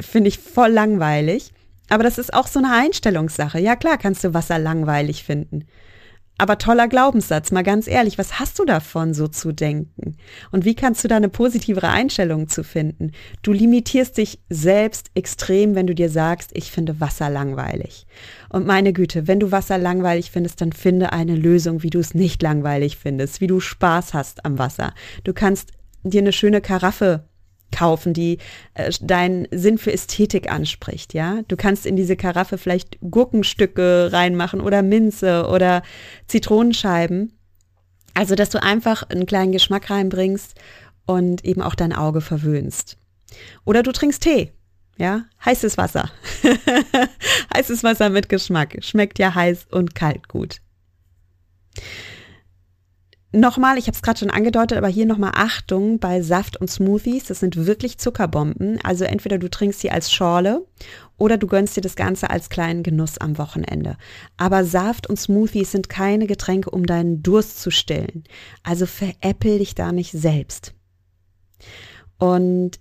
finde 0.00 0.28
ich 0.28 0.38
voll 0.38 0.70
langweilig. 0.70 1.52
Aber 1.88 2.04
das 2.04 2.18
ist 2.18 2.32
auch 2.32 2.46
so 2.46 2.58
eine 2.58 2.72
Einstellungssache. 2.72 3.58
Ja, 3.58 3.76
klar, 3.76 3.98
kannst 3.98 4.24
du 4.24 4.32
Wasser 4.32 4.58
langweilig 4.58 5.24
finden. 5.24 5.66
Aber 6.38 6.58
toller 6.58 6.88
Glaubenssatz, 6.88 7.52
mal 7.52 7.62
ganz 7.62 7.86
ehrlich, 7.86 8.18
was 8.18 8.40
hast 8.40 8.58
du 8.58 8.64
davon, 8.64 9.14
so 9.14 9.28
zu 9.28 9.52
denken? 9.52 10.16
Und 10.50 10.64
wie 10.64 10.74
kannst 10.74 11.04
du 11.04 11.08
da 11.08 11.16
eine 11.16 11.28
positivere 11.28 11.88
Einstellung 11.88 12.48
zu 12.48 12.64
finden? 12.64 13.12
Du 13.42 13.52
limitierst 13.52 14.16
dich 14.16 14.40
selbst 14.48 15.10
extrem, 15.14 15.74
wenn 15.74 15.86
du 15.86 15.94
dir 15.94 16.08
sagst, 16.08 16.50
ich 16.54 16.72
finde 16.72 16.98
Wasser 16.98 17.28
langweilig. 17.28 18.06
Und 18.48 18.66
meine 18.66 18.92
Güte, 18.92 19.28
wenn 19.28 19.40
du 19.40 19.52
Wasser 19.52 19.78
langweilig 19.78 20.30
findest, 20.30 20.60
dann 20.62 20.72
finde 20.72 21.12
eine 21.12 21.36
Lösung, 21.36 21.82
wie 21.82 21.90
du 21.90 21.98
es 21.98 22.14
nicht 22.14 22.42
langweilig 22.42 22.96
findest, 22.96 23.40
wie 23.40 23.46
du 23.46 23.60
Spaß 23.60 24.14
hast 24.14 24.44
am 24.44 24.58
Wasser. 24.58 24.94
Du 25.24 25.34
kannst 25.34 25.72
dir 26.02 26.22
eine 26.22 26.32
schöne 26.32 26.60
Karaffe 26.60 27.28
kaufen, 27.72 28.12
die 28.14 28.38
äh, 28.74 28.92
deinen 29.00 29.48
Sinn 29.50 29.78
für 29.78 29.92
Ästhetik 29.92 30.50
anspricht, 30.50 31.14
ja. 31.14 31.42
Du 31.48 31.56
kannst 31.56 31.86
in 31.86 31.96
diese 31.96 32.16
Karaffe 32.16 32.58
vielleicht 32.58 32.98
Gurkenstücke 33.00 34.10
reinmachen 34.12 34.60
oder 34.60 34.82
Minze 34.82 35.48
oder 35.48 35.82
Zitronenscheiben. 36.28 37.32
Also, 38.14 38.34
dass 38.34 38.50
du 38.50 38.62
einfach 38.62 39.02
einen 39.04 39.26
kleinen 39.26 39.52
Geschmack 39.52 39.90
reinbringst 39.90 40.54
und 41.06 41.44
eben 41.44 41.62
auch 41.62 41.74
dein 41.74 41.92
Auge 41.92 42.20
verwöhnst. 42.20 42.98
Oder 43.64 43.82
du 43.82 43.92
trinkst 43.92 44.22
Tee, 44.22 44.52
ja, 44.98 45.24
heißes 45.44 45.78
Wasser. 45.78 46.10
heißes 47.54 47.82
Wasser 47.82 48.10
mit 48.10 48.28
Geschmack. 48.28 48.76
Schmeckt 48.80 49.18
ja 49.18 49.34
heiß 49.34 49.66
und 49.70 49.94
kalt 49.94 50.28
gut. 50.28 50.60
Nochmal, 53.34 53.78
ich 53.78 53.86
habe 53.86 53.96
es 53.96 54.02
gerade 54.02 54.18
schon 54.18 54.30
angedeutet, 54.30 54.76
aber 54.76 54.88
hier 54.88 55.06
nochmal 55.06 55.32
Achtung 55.34 55.98
bei 55.98 56.20
Saft 56.20 56.58
und 56.58 56.70
Smoothies. 56.70 57.24
Das 57.24 57.40
sind 57.40 57.56
wirklich 57.56 57.96
Zuckerbomben. 57.96 58.78
Also 58.84 59.04
entweder 59.04 59.38
du 59.38 59.48
trinkst 59.48 59.80
sie 59.80 59.90
als 59.90 60.12
Schorle 60.12 60.66
oder 61.16 61.38
du 61.38 61.46
gönnst 61.46 61.74
dir 61.74 61.80
das 61.80 61.96
Ganze 61.96 62.28
als 62.28 62.50
kleinen 62.50 62.82
Genuss 62.82 63.16
am 63.16 63.38
Wochenende. 63.38 63.96
Aber 64.36 64.66
Saft 64.66 65.06
und 65.06 65.18
Smoothies 65.18 65.72
sind 65.72 65.88
keine 65.88 66.26
Getränke, 66.26 66.68
um 66.68 66.84
deinen 66.84 67.22
Durst 67.22 67.62
zu 67.62 67.70
stillen. 67.70 68.24
Also 68.64 68.84
veräppel 68.84 69.60
dich 69.60 69.74
da 69.74 69.92
nicht 69.92 70.12
selbst. 70.12 70.74
Und 72.18 72.80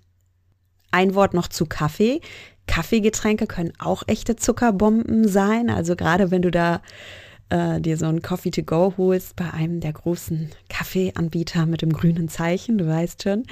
ein 0.91 1.15
Wort 1.15 1.33
noch 1.33 1.47
zu 1.47 1.65
Kaffee. 1.65 2.19
Kaffeegetränke 2.67 3.47
können 3.47 3.71
auch 3.79 4.03
echte 4.07 4.35
Zuckerbomben 4.35 5.29
sein. 5.29 5.69
Also 5.69 5.95
gerade 5.95 6.29
wenn 6.29 6.41
du 6.41 6.51
da 6.51 6.81
äh, 7.51 7.81
dir 7.81 7.97
so 7.97 8.05
ein 8.05 8.21
Coffee 8.21 8.49
to 8.49 8.63
go 8.63 8.93
holst 8.97 9.35
bei 9.35 9.51
einem 9.51 9.81
der 9.81 9.93
großen 9.93 10.49
Kaffeeanbieter 10.69 11.65
mit 11.65 11.81
dem 11.81 11.91
grünen 11.93 12.29
Zeichen, 12.29 12.77
du 12.77 12.87
weißt 12.87 13.23
schon, 13.23 13.43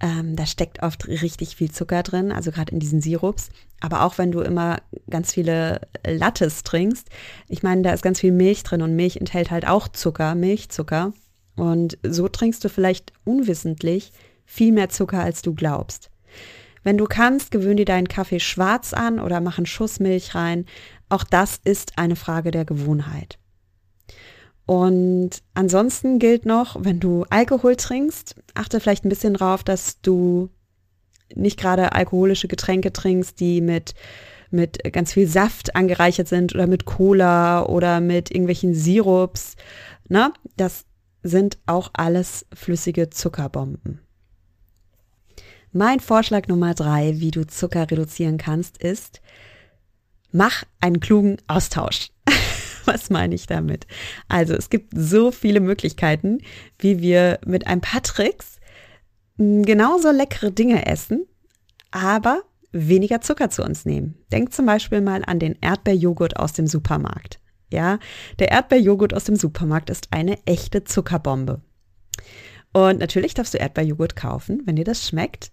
ähm, 0.00 0.34
da 0.34 0.46
steckt 0.46 0.82
oft 0.82 1.06
richtig 1.06 1.56
viel 1.56 1.70
Zucker 1.70 2.02
drin, 2.02 2.32
also 2.32 2.50
gerade 2.50 2.72
in 2.72 2.80
diesen 2.80 3.00
Sirups. 3.00 3.50
Aber 3.80 4.02
auch 4.02 4.18
wenn 4.18 4.32
du 4.32 4.40
immer 4.40 4.80
ganz 5.08 5.32
viele 5.32 5.82
Lattes 6.06 6.64
trinkst, 6.64 7.08
ich 7.48 7.62
meine, 7.62 7.82
da 7.82 7.92
ist 7.92 8.02
ganz 8.02 8.20
viel 8.20 8.32
Milch 8.32 8.62
drin 8.62 8.82
und 8.82 8.96
Milch 8.96 9.16
enthält 9.16 9.50
halt 9.50 9.66
auch 9.68 9.88
Zucker, 9.88 10.34
Milchzucker. 10.34 11.12
Und 11.54 11.98
so 12.02 12.28
trinkst 12.28 12.64
du 12.64 12.68
vielleicht 12.68 13.12
unwissentlich 13.24 14.12
viel 14.46 14.72
mehr 14.72 14.88
Zucker, 14.88 15.20
als 15.20 15.42
du 15.42 15.54
glaubst. 15.54 16.10
Wenn 16.82 16.96
du 16.96 17.04
kannst, 17.04 17.50
gewöhn 17.50 17.76
dir 17.76 17.84
deinen 17.84 18.08
Kaffee 18.08 18.40
schwarz 18.40 18.92
an 18.92 19.20
oder 19.20 19.40
mach 19.40 19.58
einen 19.58 19.66
Schuss 19.66 20.00
Milch 20.00 20.34
rein. 20.34 20.66
Auch 21.08 21.24
das 21.24 21.60
ist 21.62 21.98
eine 21.98 22.16
Frage 22.16 22.50
der 22.50 22.64
Gewohnheit. 22.64 23.38
Und 24.72 25.42
ansonsten 25.52 26.18
gilt 26.18 26.46
noch, 26.46 26.82
wenn 26.82 26.98
du 26.98 27.26
Alkohol 27.28 27.76
trinkst, 27.76 28.36
achte 28.54 28.80
vielleicht 28.80 29.04
ein 29.04 29.10
bisschen 29.10 29.34
drauf, 29.34 29.62
dass 29.62 30.00
du 30.00 30.48
nicht 31.34 31.60
gerade 31.60 31.92
alkoholische 31.92 32.48
Getränke 32.48 32.90
trinkst, 32.90 33.38
die 33.38 33.60
mit, 33.60 33.92
mit 34.50 34.82
ganz 34.94 35.12
viel 35.12 35.26
Saft 35.26 35.76
angereichert 35.76 36.26
sind 36.26 36.54
oder 36.54 36.66
mit 36.66 36.86
Cola 36.86 37.66
oder 37.66 38.00
mit 38.00 38.30
irgendwelchen 38.30 38.74
Sirups. 38.74 39.56
Ne? 40.08 40.32
Das 40.56 40.86
sind 41.22 41.58
auch 41.66 41.90
alles 41.92 42.46
flüssige 42.54 43.10
Zuckerbomben. 43.10 44.00
Mein 45.70 46.00
Vorschlag 46.00 46.48
Nummer 46.48 46.72
drei, 46.72 47.20
wie 47.20 47.30
du 47.30 47.46
Zucker 47.46 47.90
reduzieren 47.90 48.38
kannst, 48.38 48.78
ist, 48.78 49.20
mach 50.30 50.64
einen 50.80 51.00
klugen 51.00 51.36
Austausch. 51.46 52.11
Was 52.86 53.10
meine 53.10 53.34
ich 53.34 53.46
damit? 53.46 53.86
Also 54.28 54.54
es 54.54 54.70
gibt 54.70 54.92
so 54.96 55.30
viele 55.30 55.60
Möglichkeiten, 55.60 56.38
wie 56.78 57.00
wir 57.00 57.38
mit 57.44 57.66
ein 57.66 57.80
paar 57.80 58.02
Tricks 58.02 58.58
hm, 59.38 59.64
genauso 59.64 60.10
leckere 60.10 60.50
Dinge 60.50 60.86
essen, 60.86 61.26
aber 61.90 62.42
weniger 62.72 63.20
Zucker 63.20 63.50
zu 63.50 63.62
uns 63.62 63.84
nehmen. 63.84 64.16
Denk 64.32 64.52
zum 64.52 64.66
Beispiel 64.66 65.00
mal 65.00 65.22
an 65.26 65.38
den 65.38 65.56
Erdbeerjoghurt 65.60 66.36
aus 66.36 66.52
dem 66.52 66.66
Supermarkt. 66.66 67.38
Ja, 67.70 67.98
der 68.38 68.50
Erdbeerjoghurt 68.50 69.14
aus 69.14 69.24
dem 69.24 69.36
Supermarkt 69.36 69.88
ist 69.90 70.08
eine 70.10 70.38
echte 70.46 70.84
Zuckerbombe. 70.84 71.62
Und 72.72 72.98
natürlich 72.98 73.34
darfst 73.34 73.54
du 73.54 73.58
Erdbeerjoghurt 73.58 74.16
kaufen, 74.16 74.62
wenn 74.64 74.76
dir 74.76 74.84
das 74.84 75.06
schmeckt, 75.06 75.52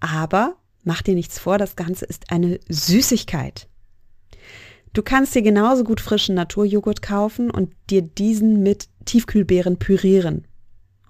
aber 0.00 0.56
mach 0.82 1.02
dir 1.02 1.14
nichts 1.14 1.38
vor, 1.38 1.58
das 1.58 1.76
Ganze 1.76 2.04
ist 2.06 2.30
eine 2.30 2.60
Süßigkeit. 2.68 3.68
Du 4.94 5.02
kannst 5.02 5.34
dir 5.34 5.42
genauso 5.42 5.82
gut 5.82 6.00
frischen 6.00 6.36
Naturjoghurt 6.36 7.02
kaufen 7.02 7.50
und 7.50 7.74
dir 7.90 8.00
diesen 8.00 8.62
mit 8.62 8.88
Tiefkühlbeeren 9.04 9.78
pürieren. 9.78 10.46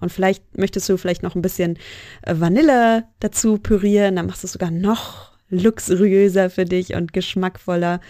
Und 0.01 0.11
vielleicht 0.11 0.57
möchtest 0.57 0.89
du 0.89 0.97
vielleicht 0.97 1.23
noch 1.23 1.35
ein 1.35 1.41
bisschen 1.43 1.77
äh, 2.23 2.35
Vanille 2.37 3.05
dazu 3.19 3.59
pürieren, 3.59 4.15
dann 4.15 4.25
machst 4.25 4.43
du 4.43 4.47
es 4.47 4.53
sogar 4.53 4.71
noch 4.71 5.31
luxuriöser 5.49 6.49
für 6.49 6.65
dich 6.65 6.95
und 6.95 7.13
geschmackvoller. 7.13 8.01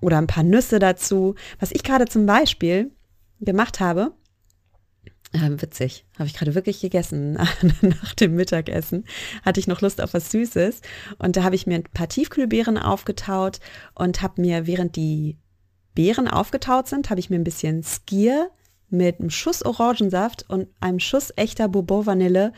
Oder 0.00 0.18
ein 0.18 0.28
paar 0.28 0.44
Nüsse 0.44 0.78
dazu. 0.78 1.34
Was 1.58 1.72
ich 1.72 1.82
gerade 1.82 2.06
zum 2.06 2.24
Beispiel 2.24 2.92
gemacht 3.40 3.80
habe, 3.80 4.12
ähm, 5.34 5.60
witzig, 5.60 6.06
habe 6.18 6.26
ich 6.26 6.34
gerade 6.34 6.54
wirklich 6.54 6.80
gegessen 6.80 7.32
nach 7.82 8.14
dem 8.14 8.34
Mittagessen. 8.34 9.04
Hatte 9.44 9.60
ich 9.60 9.66
noch 9.66 9.80
Lust 9.80 10.00
auf 10.00 10.14
was 10.14 10.30
Süßes 10.30 10.80
und 11.18 11.36
da 11.36 11.42
habe 11.42 11.54
ich 11.54 11.66
mir 11.66 11.76
ein 11.76 11.84
paar 11.84 12.08
Tiefkühlbeeren 12.08 12.78
aufgetaut 12.78 13.60
und 13.94 14.22
habe 14.22 14.40
mir, 14.40 14.66
während 14.66 14.96
die 14.96 15.36
Beeren 15.94 16.28
aufgetaut 16.28 16.88
sind, 16.88 17.10
habe 17.10 17.20
ich 17.20 17.28
mir 17.28 17.36
ein 17.36 17.44
bisschen 17.44 17.82
Skier 17.82 18.50
mit 18.88 19.20
einem 19.20 19.30
Schuss 19.30 19.64
Orangensaft 19.64 20.48
und 20.48 20.68
einem 20.80 21.00
Schuss 21.00 21.32
echter 21.36 21.68
Bourbon 21.68 22.06
Vanille 22.06 22.52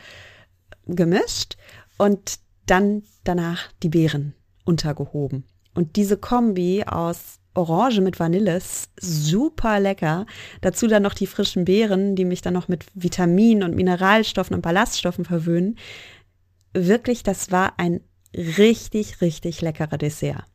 gemischt 0.85 1.57
und 1.97 2.39
dann 2.67 3.03
danach 3.23 3.71
die 3.83 3.89
Beeren 3.89 4.33
untergehoben. 4.63 5.43
Und 5.73 5.95
diese 5.95 6.17
Kombi 6.17 6.83
aus 6.85 7.40
Orange 7.53 8.01
mit 8.01 8.19
Vanille 8.19 8.55
ist 8.55 8.89
super 8.99 9.79
lecker. 9.79 10.25
Dazu 10.61 10.87
dann 10.87 11.03
noch 11.03 11.13
die 11.13 11.27
frischen 11.27 11.65
Beeren, 11.65 12.15
die 12.15 12.25
mich 12.25 12.41
dann 12.41 12.53
noch 12.53 12.67
mit 12.67 12.85
Vitaminen 12.93 13.63
und 13.63 13.75
Mineralstoffen 13.75 14.55
und 14.55 14.61
Ballaststoffen 14.61 15.25
verwöhnen. 15.25 15.77
Wirklich, 16.73 17.23
das 17.23 17.51
war 17.51 17.73
ein 17.77 18.01
richtig, 18.33 19.21
richtig 19.21 19.61
leckerer 19.61 19.97
Dessert. 19.97 20.45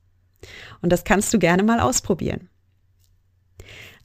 Und 0.80 0.90
das 0.90 1.04
kannst 1.04 1.32
du 1.34 1.38
gerne 1.38 1.62
mal 1.62 1.80
ausprobieren. 1.80 2.48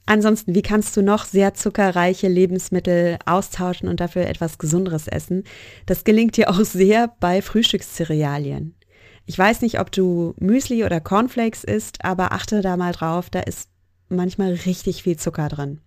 Ansonsten, 0.04 0.54
wie 0.54 0.62
kannst 0.62 0.96
du 0.96 1.02
noch 1.02 1.24
sehr 1.24 1.54
zuckerreiche 1.54 2.28
Lebensmittel 2.28 3.18
austauschen 3.24 3.88
und 3.88 4.00
dafür 4.00 4.26
etwas 4.26 4.58
Gesunderes 4.58 5.06
essen? 5.06 5.44
Das 5.86 6.04
gelingt 6.04 6.36
dir 6.36 6.50
auch 6.50 6.60
sehr 6.60 7.14
bei 7.20 7.40
Frühstückscerealien. 7.40 8.74
Ich 9.26 9.38
weiß 9.38 9.62
nicht, 9.62 9.78
ob 9.80 9.92
du 9.92 10.34
Müsli 10.38 10.84
oder 10.84 11.00
Cornflakes 11.00 11.64
isst, 11.64 12.04
aber 12.04 12.32
achte 12.32 12.60
da 12.60 12.76
mal 12.76 12.92
drauf, 12.92 13.30
da 13.30 13.40
ist 13.40 13.68
manchmal 14.08 14.52
richtig 14.52 15.02
viel 15.02 15.16
Zucker 15.16 15.48
drin. 15.48 15.80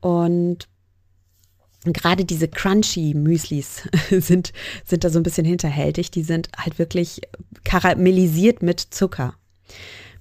Und 0.00 0.68
gerade 1.84 2.24
diese 2.24 2.48
crunchy 2.48 3.14
Müslis 3.14 3.88
sind, 4.10 4.52
sind 4.84 5.04
da 5.04 5.10
so 5.10 5.18
ein 5.18 5.22
bisschen 5.22 5.46
hinterhältig. 5.46 6.10
Die 6.10 6.22
sind 6.22 6.48
halt 6.56 6.78
wirklich 6.78 7.22
karamellisiert 7.64 8.62
mit 8.62 8.80
Zucker. 8.80 9.34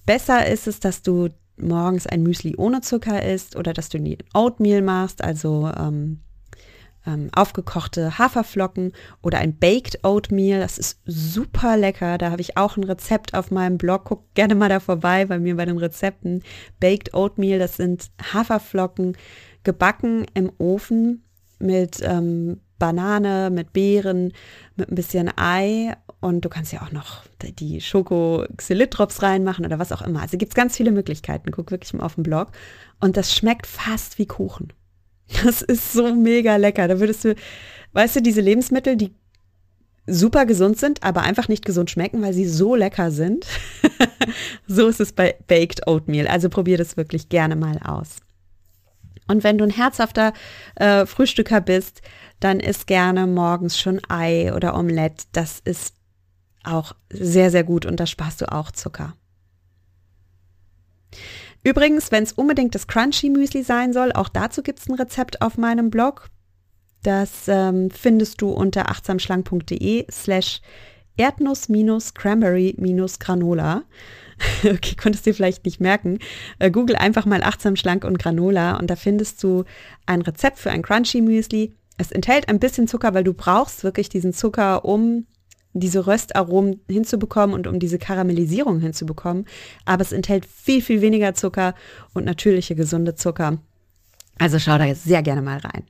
Besser 0.05 0.47
ist 0.47 0.67
es, 0.67 0.79
dass 0.79 1.01
du 1.01 1.29
morgens 1.57 2.07
ein 2.07 2.23
Müsli 2.23 2.55
ohne 2.57 2.81
Zucker 2.81 3.23
isst 3.23 3.55
oder 3.55 3.73
dass 3.73 3.89
du 3.89 3.99
Oatmeal 4.33 4.81
machst, 4.81 5.23
also 5.23 5.71
ähm, 5.77 6.21
ähm, 7.05 7.29
aufgekochte 7.33 8.17
Haferflocken 8.17 8.93
oder 9.21 9.39
ein 9.39 9.57
Baked 9.57 10.03
Oatmeal. 10.03 10.59
Das 10.59 10.77
ist 10.77 10.99
super 11.05 11.77
lecker. 11.77 12.17
Da 12.17 12.31
habe 12.31 12.41
ich 12.41 12.57
auch 12.57 12.77
ein 12.77 12.83
Rezept 12.83 13.33
auf 13.33 13.51
meinem 13.51 13.77
Blog. 13.77 14.05
Guck 14.05 14.33
gerne 14.33 14.55
mal 14.55 14.69
da 14.69 14.79
vorbei 14.79 15.25
bei 15.25 15.39
mir 15.39 15.55
bei 15.55 15.65
den 15.65 15.77
Rezepten. 15.77 16.43
Baked 16.79 17.13
Oatmeal, 17.13 17.59
das 17.59 17.77
sind 17.77 18.11
Haferflocken 18.33 19.17
gebacken 19.63 20.25
im 20.33 20.51
Ofen 20.57 21.23
mit 21.59 22.01
ähm, 22.01 22.59
Banane, 22.79 23.51
mit 23.51 23.73
Beeren, 23.73 24.33
mit 24.75 24.89
ein 24.89 24.95
bisschen 24.95 25.29
Ei 25.37 25.95
und 26.19 26.45
du 26.45 26.49
kannst 26.49 26.73
ja 26.73 26.81
auch 26.81 26.91
noch 26.91 27.23
die 27.43 27.81
schoko 27.81 28.45
xylit 28.57 28.95
reinmachen 29.21 29.65
oder 29.65 29.79
was 29.79 29.91
auch 29.91 30.01
immer. 30.01 30.21
Also 30.21 30.37
gibt 30.37 30.51
es 30.51 30.55
ganz 30.55 30.77
viele 30.77 30.91
Möglichkeiten. 30.91 31.51
Guck 31.51 31.71
wirklich 31.71 31.93
mal 31.93 32.03
auf 32.03 32.15
den 32.15 32.23
Blog. 32.23 32.51
Und 32.99 33.17
das 33.17 33.33
schmeckt 33.33 33.67
fast 33.67 34.19
wie 34.19 34.27
Kuchen. 34.27 34.73
Das 35.43 35.61
ist 35.61 35.93
so 35.93 36.13
mega 36.13 36.55
lecker. 36.57 36.87
Da 36.87 36.99
würdest 36.99 37.25
du, 37.25 37.35
weißt 37.93 38.17
du, 38.17 38.21
diese 38.21 38.41
Lebensmittel, 38.41 38.95
die 38.95 39.13
super 40.07 40.45
gesund 40.45 40.77
sind, 40.79 41.03
aber 41.03 41.21
einfach 41.21 41.47
nicht 41.47 41.65
gesund 41.65 41.89
schmecken, 41.89 42.21
weil 42.21 42.33
sie 42.33 42.47
so 42.47 42.75
lecker 42.75 43.11
sind. 43.11 43.45
so 44.67 44.87
ist 44.87 44.99
es 44.99 45.13
bei 45.13 45.35
Baked 45.47 45.87
Oatmeal. 45.87 46.27
Also 46.27 46.49
probier 46.49 46.77
das 46.77 46.97
wirklich 46.97 47.29
gerne 47.29 47.55
mal 47.55 47.79
aus. 47.83 48.17
Und 49.27 49.43
wenn 49.43 49.57
du 49.57 49.63
ein 49.63 49.69
herzhafter 49.69 50.33
äh, 50.75 51.05
Frühstücker 51.05 51.61
bist, 51.61 52.01
dann 52.39 52.59
isst 52.59 52.87
gerne 52.87 53.27
morgens 53.27 53.79
schon 53.79 54.01
Ei 54.09 54.53
oder 54.53 54.75
Omelette. 54.75 55.25
Das 55.31 55.61
ist 55.63 55.95
auch 56.63 56.93
sehr, 57.09 57.51
sehr 57.51 57.63
gut 57.63 57.85
und 57.85 57.99
da 57.99 58.05
sparst 58.05 58.41
du 58.41 58.51
auch 58.51 58.71
Zucker. 58.71 59.15
Übrigens, 61.63 62.11
wenn 62.11 62.23
es 62.23 62.33
unbedingt 62.33 62.75
das 62.75 62.87
Crunchy 62.87 63.29
Müsli 63.29 63.63
sein 63.63 63.93
soll, 63.93 64.11
auch 64.11 64.29
dazu 64.29 64.63
gibt 64.63 64.79
es 64.79 64.87
ein 64.87 64.95
Rezept 64.95 65.41
auf 65.41 65.57
meinem 65.57 65.91
Blog. 65.91 66.29
Das 67.03 67.47
ähm, 67.47 67.89
findest 67.91 68.41
du 68.41 68.49
unter 68.49 68.89
achtsamschlank.de 68.89 70.07
slash 70.11 70.61
Erdnuss-Cranberry-Granola. 71.17 73.83
okay, 74.63 74.95
konntest 74.95 75.27
du 75.27 75.33
vielleicht 75.33 75.65
nicht 75.65 75.79
merken. 75.79 76.19
Äh, 76.59 76.69
Google 76.71 76.95
einfach 76.95 77.25
mal 77.25 77.43
achtsam 77.43 77.75
schlank 77.75 78.05
und 78.05 78.17
Granola 78.17 78.77
und 78.77 78.89
da 78.89 78.95
findest 78.95 79.43
du 79.43 79.65
ein 80.05 80.21
Rezept 80.21 80.57
für 80.57 80.71
ein 80.71 80.81
Crunchy 80.81 81.21
Müsli. 81.21 81.75
Es 81.97 82.11
enthält 82.11 82.49
ein 82.49 82.59
bisschen 82.59 82.87
Zucker, 82.87 83.13
weil 83.13 83.23
du 83.23 83.33
brauchst 83.33 83.83
wirklich 83.83 84.09
diesen 84.09 84.33
Zucker, 84.33 84.83
um 84.85 85.27
diese 85.73 86.07
Röstaromen 86.07 86.81
hinzubekommen 86.89 87.55
und 87.55 87.67
um 87.67 87.79
diese 87.79 87.97
Karamellisierung 87.97 88.79
hinzubekommen. 88.79 89.45
Aber 89.85 90.01
es 90.01 90.11
enthält 90.11 90.45
viel, 90.45 90.81
viel 90.81 91.01
weniger 91.01 91.33
Zucker 91.33 91.75
und 92.13 92.25
natürliche 92.25 92.75
gesunde 92.75 93.15
Zucker. 93.15 93.59
Also 94.41 94.57
schau 94.57 94.77
da 94.79 94.85
jetzt 94.85 95.03
sehr 95.03 95.21
gerne 95.21 95.43
mal 95.43 95.59
rein. 95.59 95.83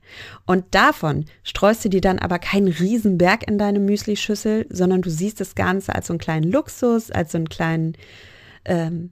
Und 0.44 0.66
davon 0.72 1.24
streust 1.42 1.84
du 1.84 1.88
dir 1.88 2.02
dann 2.02 2.18
aber 2.18 2.38
keinen 2.38 2.68
Riesenberg 2.68 3.48
in 3.48 3.56
deine 3.56 3.78
Müslischüssel, 3.80 4.66
sondern 4.68 5.00
du 5.00 5.08
siehst 5.08 5.40
das 5.40 5.54
Ganze 5.54 5.94
als 5.94 6.08
so 6.08 6.12
einen 6.12 6.18
kleinen 6.18 6.50
Luxus, 6.50 7.10
als 7.10 7.32
so 7.32 7.38
einen 7.38 7.48
kleinen, 7.48 7.94
ähm, 8.66 9.10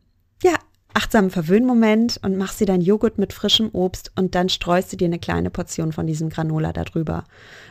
achtsamen 1.00 1.30
Verwöhnmoment 1.30 2.20
und 2.22 2.36
machst 2.36 2.60
dir 2.60 2.66
dein 2.66 2.82
Joghurt 2.82 3.16
mit 3.16 3.32
frischem 3.32 3.70
Obst 3.72 4.12
und 4.16 4.34
dann 4.34 4.50
streust 4.50 4.92
du 4.92 4.98
dir 4.98 5.06
eine 5.06 5.18
kleine 5.18 5.48
Portion 5.48 5.92
von 5.92 6.06
diesem 6.06 6.28
Granola 6.28 6.74
darüber. 6.74 7.24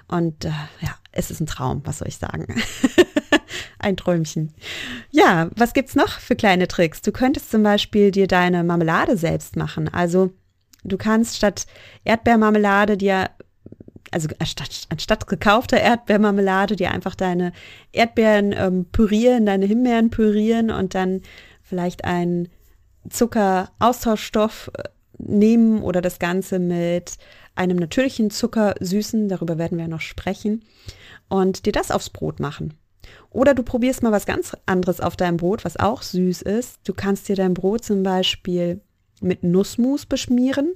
Und 0.08 0.46
äh, 0.46 0.52
ja, 0.82 0.96
es 1.12 1.30
ist 1.30 1.40
ein 1.40 1.46
Traum, 1.46 1.82
was 1.86 2.00
soll 2.00 2.08
ich 2.08 2.18
sagen? 2.18 2.48
ein 3.80 3.98
Träumchen. 3.98 4.52
Ja, 5.12 5.52
was 5.56 5.74
gibt's 5.74 5.96
noch 5.96 6.10
für 6.10 6.36
kleine 6.36 6.68
Tricks? 6.68 7.04
Du 7.04 7.12
könntest 7.12 7.52
zum 7.52 7.62
Beispiel 7.62 8.10
dir 8.10 8.26
deine 8.26 8.64
Marmelade 8.64 9.16
selbst 9.16 9.56
machen. 9.56 9.94
Also 9.94 10.32
du 10.84 10.98
kannst 10.98 11.38
statt 11.38 11.68
Erdbeermarmelade 12.06 12.98
dir 12.98 13.30
also 14.12 14.28
anstatt, 14.40 14.88
anstatt 14.90 15.28
gekaufter 15.28 15.80
Erdbeermarmelade 15.80 16.76
dir 16.76 16.90
einfach 16.90 17.14
deine 17.14 17.52
Erdbeeren 17.92 18.56
ähm, 18.58 18.86
pürieren, 18.92 19.46
deine 19.46 19.68
Himbeeren 19.68 20.10
pürieren 20.10 20.72
und 20.72 20.96
dann 20.96 21.22
vielleicht 21.62 22.06
einen 22.06 22.50
Zuckeraustauschstoff 23.08 24.72
äh, 24.74 24.84
nehmen 25.18 25.82
oder 25.82 26.02
das 26.02 26.20
Ganze 26.20 26.60
mit 26.60 27.18
einem 27.56 27.78
natürlichen 27.78 28.32
Zucker 28.32 28.76
süßen, 28.80 29.28
darüber 29.28 29.58
werden 29.58 29.78
wir 29.78 29.88
noch 29.88 30.02
sprechen, 30.02 30.64
und 31.28 31.66
dir 31.66 31.74
das 31.74 31.92
aufs 31.92 32.10
Brot 32.10 32.40
machen. 32.40 32.74
Oder 33.30 33.54
du 33.54 33.64
probierst 33.64 34.02
mal 34.02 34.12
was 34.12 34.26
ganz 34.26 34.56
anderes 34.66 35.02
auf 35.02 35.16
deinem 35.16 35.38
Brot, 35.38 35.66
was 35.66 35.78
auch 35.78 36.02
süß 36.02 36.42
ist. 36.42 36.80
Du 36.84 36.94
kannst 36.94 37.28
dir 37.28 37.36
dein 37.36 37.54
Brot 37.54 37.84
zum 37.84 38.04
Beispiel 38.04 38.82
mit 39.22 39.44
Nussmus 39.44 40.06
beschmieren 40.06 40.74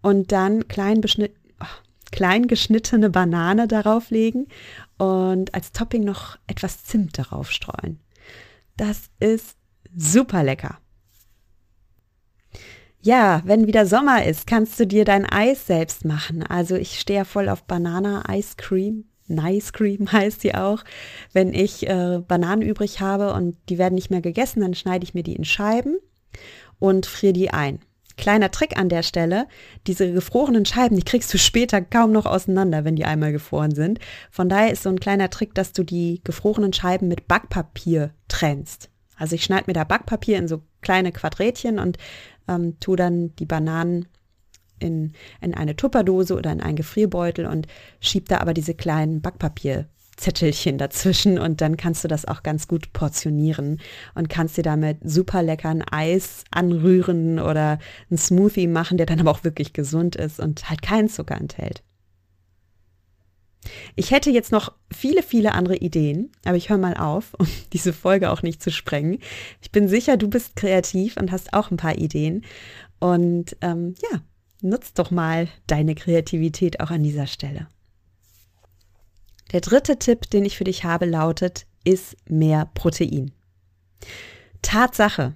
und 0.00 0.32
dann 0.32 0.66
klein, 0.68 1.00
oh, 1.60 1.64
klein 2.10 2.46
geschnittene 2.46 3.10
Banane 3.10 3.68
darauf 3.68 4.10
legen 4.10 4.48
und 4.98 5.54
als 5.54 5.72
Topping 5.72 6.04
noch 6.04 6.38
etwas 6.46 6.84
Zimt 6.84 7.18
darauf 7.18 7.50
streuen. 7.50 8.00
Das 8.76 9.10
ist 9.20 9.56
super 9.94 10.42
lecker. 10.42 10.78
Ja, 13.04 13.42
wenn 13.44 13.66
wieder 13.66 13.84
Sommer 13.84 14.24
ist, 14.24 14.46
kannst 14.46 14.78
du 14.78 14.86
dir 14.86 15.04
dein 15.04 15.26
Eis 15.26 15.66
selbst 15.66 16.04
machen. 16.04 16.44
Also 16.44 16.76
ich 16.76 17.00
stehe 17.00 17.18
ja 17.18 17.24
voll 17.24 17.48
auf 17.48 17.64
Banana 17.64 18.22
Ice 18.32 18.54
Cream. 18.56 19.06
Nice 19.26 19.72
Cream 19.72 20.12
heißt 20.12 20.40
sie 20.40 20.54
auch. 20.54 20.84
Wenn 21.32 21.52
ich 21.52 21.88
äh, 21.88 22.20
Bananen 22.20 22.62
übrig 22.62 23.00
habe 23.00 23.32
und 23.32 23.56
die 23.68 23.78
werden 23.78 23.96
nicht 23.96 24.10
mehr 24.10 24.20
gegessen, 24.20 24.60
dann 24.60 24.74
schneide 24.74 25.02
ich 25.02 25.14
mir 25.14 25.24
die 25.24 25.34
in 25.34 25.44
Scheiben 25.44 25.96
und 26.78 27.06
friere 27.06 27.32
die 27.32 27.50
ein. 27.50 27.80
Kleiner 28.16 28.52
Trick 28.52 28.78
an 28.78 28.88
der 28.88 29.02
Stelle, 29.02 29.48
diese 29.88 30.12
gefrorenen 30.12 30.64
Scheiben, 30.64 30.94
die 30.94 31.02
kriegst 31.02 31.34
du 31.34 31.38
später 31.38 31.80
kaum 31.80 32.12
noch 32.12 32.26
auseinander, 32.26 32.84
wenn 32.84 32.94
die 32.94 33.06
einmal 33.06 33.32
gefroren 33.32 33.74
sind. 33.74 33.98
Von 34.30 34.48
daher 34.48 34.70
ist 34.70 34.84
so 34.84 34.90
ein 34.90 35.00
kleiner 35.00 35.28
Trick, 35.28 35.54
dass 35.56 35.72
du 35.72 35.82
die 35.82 36.20
gefrorenen 36.22 36.72
Scheiben 36.72 37.08
mit 37.08 37.26
Backpapier 37.26 38.12
trennst. 38.28 38.91
Also 39.22 39.36
ich 39.36 39.44
schneide 39.44 39.66
mir 39.68 39.72
da 39.72 39.84
Backpapier 39.84 40.36
in 40.36 40.48
so 40.48 40.62
kleine 40.80 41.12
Quadrätchen 41.12 41.78
und 41.78 41.96
ähm, 42.48 42.80
tue 42.80 42.96
dann 42.96 43.36
die 43.36 43.46
Bananen 43.46 44.08
in, 44.80 45.12
in 45.40 45.54
eine 45.54 45.76
Tupperdose 45.76 46.34
oder 46.34 46.50
in 46.50 46.60
einen 46.60 46.74
Gefrierbeutel 46.74 47.46
und 47.46 47.68
schieb 48.00 48.28
da 48.28 48.38
aber 48.38 48.52
diese 48.52 48.74
kleinen 48.74 49.20
Backpapierzettelchen 49.20 50.76
dazwischen 50.76 51.38
und 51.38 51.60
dann 51.60 51.76
kannst 51.76 52.02
du 52.02 52.08
das 52.08 52.26
auch 52.26 52.42
ganz 52.42 52.66
gut 52.66 52.92
portionieren 52.92 53.80
und 54.16 54.28
kannst 54.28 54.56
dir 54.56 54.64
damit 54.64 54.98
super 55.04 55.44
leckeren 55.44 55.84
Eis 55.88 56.42
anrühren 56.50 57.38
oder 57.38 57.78
einen 58.10 58.18
Smoothie 58.18 58.66
machen, 58.66 58.96
der 58.96 59.06
dann 59.06 59.20
aber 59.20 59.30
auch 59.30 59.44
wirklich 59.44 59.72
gesund 59.72 60.16
ist 60.16 60.40
und 60.40 60.68
halt 60.68 60.82
keinen 60.82 61.08
Zucker 61.08 61.36
enthält. 61.36 61.84
Ich 63.94 64.10
hätte 64.10 64.30
jetzt 64.30 64.52
noch 64.52 64.72
viele, 64.92 65.22
viele 65.22 65.52
andere 65.52 65.76
Ideen, 65.76 66.32
aber 66.44 66.56
ich 66.56 66.68
höre 66.68 66.78
mal 66.78 66.96
auf, 66.96 67.34
um 67.38 67.46
diese 67.72 67.92
Folge 67.92 68.30
auch 68.30 68.42
nicht 68.42 68.62
zu 68.62 68.70
sprengen. 68.70 69.18
Ich 69.60 69.70
bin 69.70 69.88
sicher, 69.88 70.16
du 70.16 70.28
bist 70.28 70.56
kreativ 70.56 71.16
und 71.16 71.32
hast 71.32 71.54
auch 71.54 71.70
ein 71.70 71.76
paar 71.76 71.96
Ideen. 71.96 72.44
Und 72.98 73.56
ähm, 73.60 73.94
ja, 74.10 74.20
nutz 74.60 74.92
doch 74.94 75.10
mal 75.10 75.48
deine 75.66 75.94
Kreativität 75.94 76.80
auch 76.80 76.90
an 76.90 77.02
dieser 77.02 77.26
Stelle. 77.26 77.68
Der 79.52 79.60
dritte 79.60 79.98
Tipp, 79.98 80.30
den 80.30 80.44
ich 80.44 80.56
für 80.56 80.64
dich 80.64 80.84
habe, 80.84 81.04
lautet, 81.04 81.66
ist 81.84 82.16
mehr 82.28 82.70
Protein. 82.74 83.32
Tatsache, 84.62 85.34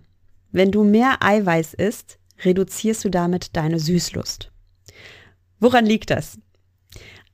wenn 0.52 0.70
du 0.70 0.84
mehr 0.84 1.22
Eiweiß 1.22 1.74
isst, 1.74 2.18
reduzierst 2.44 3.04
du 3.04 3.10
damit 3.10 3.56
deine 3.56 3.78
Süßlust. 3.78 4.50
Woran 5.58 5.84
liegt 5.84 6.10
das? 6.10 6.38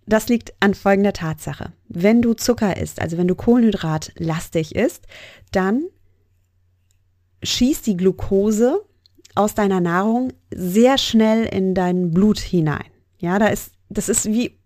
Das 0.06 0.28
liegt 0.28 0.52
an 0.60 0.74
folgender 0.74 1.12
Tatsache. 1.12 1.72
Wenn 1.88 2.22
du 2.22 2.34
Zucker 2.34 2.76
isst, 2.76 3.00
also 3.00 3.18
wenn 3.18 3.28
du 3.28 3.34
Kohlenhydrat 3.34 4.12
lastig 4.16 4.74
isst, 4.74 5.06
dann 5.52 5.84
schießt 7.42 7.86
die 7.86 7.96
Glucose 7.96 8.84
aus 9.34 9.54
deiner 9.54 9.80
Nahrung 9.80 10.32
sehr 10.52 10.98
schnell 10.98 11.44
in 11.44 11.74
dein 11.74 12.10
Blut 12.10 12.38
hinein. 12.38 12.86
Ja, 13.18 13.38
da 13.38 13.46
ist, 13.46 13.72
das 13.88 14.08
ist 14.08 14.26
wie, 14.26 14.58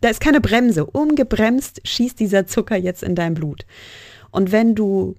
da 0.00 0.08
ist 0.08 0.20
keine 0.20 0.40
Bremse. 0.40 0.84
Ungebremst 0.84 1.80
schießt 1.84 2.20
dieser 2.20 2.46
Zucker 2.46 2.76
jetzt 2.76 3.02
in 3.02 3.14
dein 3.14 3.34
Blut. 3.34 3.66
Und 4.30 4.52
wenn 4.52 4.74
du 4.74 5.16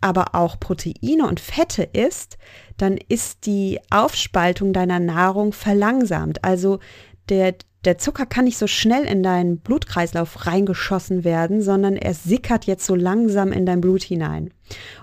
aber 0.00 0.34
auch 0.34 0.58
Proteine 0.58 1.26
und 1.28 1.40
Fette 1.40 1.82
isst, 1.82 2.38
dann 2.76 2.96
ist 2.96 3.44
die 3.46 3.80
Aufspaltung 3.90 4.72
deiner 4.72 4.98
Nahrung 4.98 5.52
verlangsamt. 5.52 6.42
Also 6.44 6.80
der, 7.28 7.54
der 7.84 7.96
Zucker 7.96 8.26
kann 8.26 8.44
nicht 8.44 8.58
so 8.58 8.66
schnell 8.66 9.04
in 9.04 9.22
deinen 9.22 9.58
Blutkreislauf 9.58 10.46
reingeschossen 10.46 11.24
werden, 11.24 11.62
sondern 11.62 11.96
er 11.96 12.12
sickert 12.12 12.66
jetzt 12.66 12.84
so 12.84 12.94
langsam 12.94 13.52
in 13.52 13.64
dein 13.64 13.80
Blut 13.80 14.02
hinein. 14.02 14.52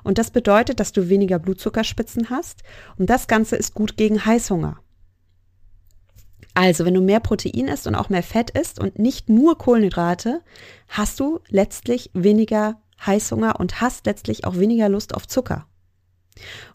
Und 0.03 0.17
das 0.17 0.31
bedeutet, 0.31 0.79
dass 0.79 0.91
du 0.91 1.09
weniger 1.09 1.39
Blutzuckerspitzen 1.39 2.29
hast 2.29 2.61
und 2.97 3.09
das 3.09 3.27
Ganze 3.27 3.55
ist 3.55 3.73
gut 3.73 3.97
gegen 3.97 4.25
Heißhunger. 4.25 4.79
Also, 6.53 6.85
wenn 6.85 6.95
du 6.95 7.01
mehr 7.01 7.19
Protein 7.19 7.67
isst 7.67 7.85
und 7.85 7.95
auch 7.95 8.09
mehr 8.09 8.23
Fett 8.23 8.49
isst 8.51 8.79
und 8.79 8.97
nicht 8.97 9.29
nur 9.29 9.57
Kohlenhydrate, 9.59 10.41
hast 10.87 11.19
du 11.19 11.39
letztlich 11.49 12.09
weniger 12.13 12.81
Heißhunger 13.05 13.59
und 13.59 13.79
hast 13.79 14.07
letztlich 14.07 14.45
auch 14.45 14.57
weniger 14.57 14.89
Lust 14.89 15.13
auf 15.13 15.27
Zucker. 15.27 15.67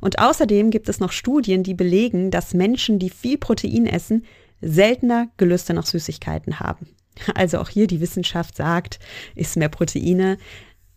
Und 0.00 0.18
außerdem 0.18 0.70
gibt 0.70 0.88
es 0.88 1.00
noch 1.00 1.12
Studien, 1.12 1.62
die 1.62 1.74
belegen, 1.74 2.30
dass 2.30 2.54
Menschen, 2.54 2.98
die 2.98 3.10
viel 3.10 3.38
Protein 3.38 3.86
essen, 3.86 4.24
seltener 4.62 5.29
Gelüste 5.37 5.75
nach 5.75 5.87
Süßigkeiten 5.87 6.61
haben. 6.61 6.88
Also 7.35 7.59
auch 7.59 7.68
hier 7.68 7.87
die 7.87 8.01
Wissenschaft 8.01 8.57
sagt, 8.57 8.98
isst 9.35 9.59
mehr 9.59 9.68
Proteine. 9.68 10.38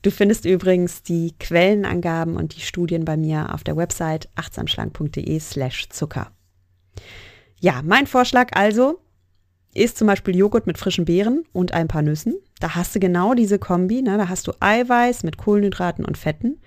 Du 0.02 0.12
findest 0.12 0.46
übrigens 0.46 1.04
die 1.04 1.34
Quellenangaben 1.40 2.38
und 2.38 2.56
die 2.56 2.62
Studien 2.62 3.04
bei 3.04 3.18
mir 3.18 3.54
auf 3.54 3.66
der 3.66 3.76
Website 3.76 4.30
achtsamschlank.de 4.36 5.40
slash 5.40 5.90
Zucker. 5.90 6.32
Ja, 7.60 7.82
mein 7.84 8.08
Vorschlag 8.08 8.52
also, 8.56 9.02
ist 9.76 9.98
zum 9.98 10.08
Beispiel 10.08 10.36
Joghurt 10.36 10.68
mit 10.68 10.78
frischen 10.78 11.06
Beeren 11.06 11.44
und 11.54 11.74
ein 11.74 11.88
paar 11.88 12.02
Nüssen. 12.02 12.36
Da 12.60 12.76
hast 12.76 12.96
du 12.96 13.00
genau 13.00 13.34
diese 13.34 13.60
Kombi. 13.60 14.02
Ne? 14.02 14.18
Da 14.18 14.30
hast 14.30 14.48
du 14.48 14.54
Eiweiß 14.60 15.24
mit 15.24 15.38
Kohlenhydraten 15.38 16.06
und 16.06 16.18
Fetten. 16.18 16.60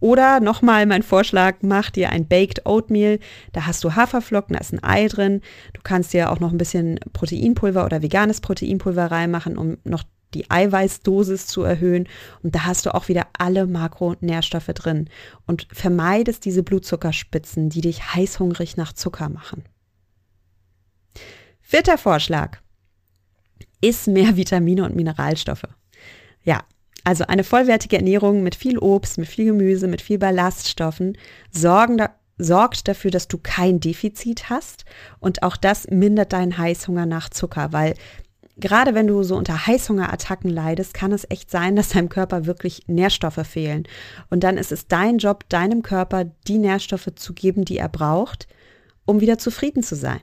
Oder 0.00 0.40
nochmal 0.40 0.86
mein 0.86 1.02
Vorschlag, 1.02 1.56
mach 1.62 1.90
dir 1.90 2.10
ein 2.10 2.26
Baked 2.26 2.66
Oatmeal. 2.66 3.18
Da 3.52 3.66
hast 3.66 3.84
du 3.84 3.94
Haferflocken, 3.94 4.54
da 4.54 4.60
ist 4.60 4.72
ein 4.72 4.82
Ei 4.82 5.08
drin. 5.08 5.42
Du 5.74 5.80
kannst 5.82 6.12
dir 6.12 6.30
auch 6.30 6.40
noch 6.40 6.52
ein 6.52 6.58
bisschen 6.58 6.98
Proteinpulver 7.12 7.84
oder 7.84 8.02
veganes 8.02 8.40
Proteinpulver 8.40 9.10
reinmachen, 9.10 9.58
um 9.58 9.78
noch 9.84 10.04
die 10.34 10.50
Eiweißdosis 10.50 11.46
zu 11.46 11.62
erhöhen. 11.62 12.08
Und 12.42 12.54
da 12.54 12.64
hast 12.64 12.86
du 12.86 12.94
auch 12.94 13.08
wieder 13.08 13.26
alle 13.36 13.66
Makronährstoffe 13.66 14.72
drin. 14.74 15.08
Und 15.46 15.66
vermeidest 15.72 16.44
diese 16.44 16.62
Blutzuckerspitzen, 16.62 17.68
die 17.68 17.80
dich 17.80 18.14
heißhungrig 18.14 18.76
nach 18.76 18.92
Zucker 18.92 19.28
machen. 19.28 19.64
Vierter 21.72 21.96
Vorschlag. 21.96 22.58
Iss 23.80 24.06
mehr 24.06 24.36
Vitamine 24.36 24.84
und 24.84 24.94
Mineralstoffe. 24.94 25.64
Ja, 26.44 26.64
also 27.02 27.24
eine 27.28 27.44
vollwertige 27.44 27.96
Ernährung 27.96 28.42
mit 28.42 28.54
viel 28.54 28.76
Obst, 28.76 29.16
mit 29.16 29.26
viel 29.26 29.46
Gemüse, 29.46 29.88
mit 29.88 30.02
viel 30.02 30.18
Ballaststoffen 30.18 31.16
sorgen 31.50 31.96
da, 31.96 32.10
sorgt 32.36 32.88
dafür, 32.88 33.10
dass 33.10 33.26
du 33.26 33.38
kein 33.38 33.80
Defizit 33.80 34.50
hast 34.50 34.84
und 35.18 35.42
auch 35.42 35.56
das 35.56 35.88
mindert 35.88 36.34
deinen 36.34 36.58
Heißhunger 36.58 37.06
nach 37.06 37.30
Zucker, 37.30 37.72
weil 37.72 37.94
gerade 38.58 38.94
wenn 38.94 39.06
du 39.06 39.22
so 39.22 39.34
unter 39.36 39.66
Heißhungerattacken 39.66 40.50
leidest, 40.50 40.92
kann 40.92 41.10
es 41.10 41.24
echt 41.30 41.50
sein, 41.50 41.74
dass 41.74 41.88
deinem 41.88 42.10
Körper 42.10 42.44
wirklich 42.44 42.82
Nährstoffe 42.86 43.46
fehlen. 43.46 43.84
Und 44.28 44.44
dann 44.44 44.58
ist 44.58 44.72
es 44.72 44.88
dein 44.88 45.16
Job, 45.16 45.48
deinem 45.48 45.82
Körper 45.82 46.26
die 46.46 46.58
Nährstoffe 46.58 47.08
zu 47.16 47.32
geben, 47.32 47.64
die 47.64 47.78
er 47.78 47.88
braucht, 47.88 48.46
um 49.06 49.22
wieder 49.22 49.38
zufrieden 49.38 49.82
zu 49.82 49.96
sein. 49.96 50.20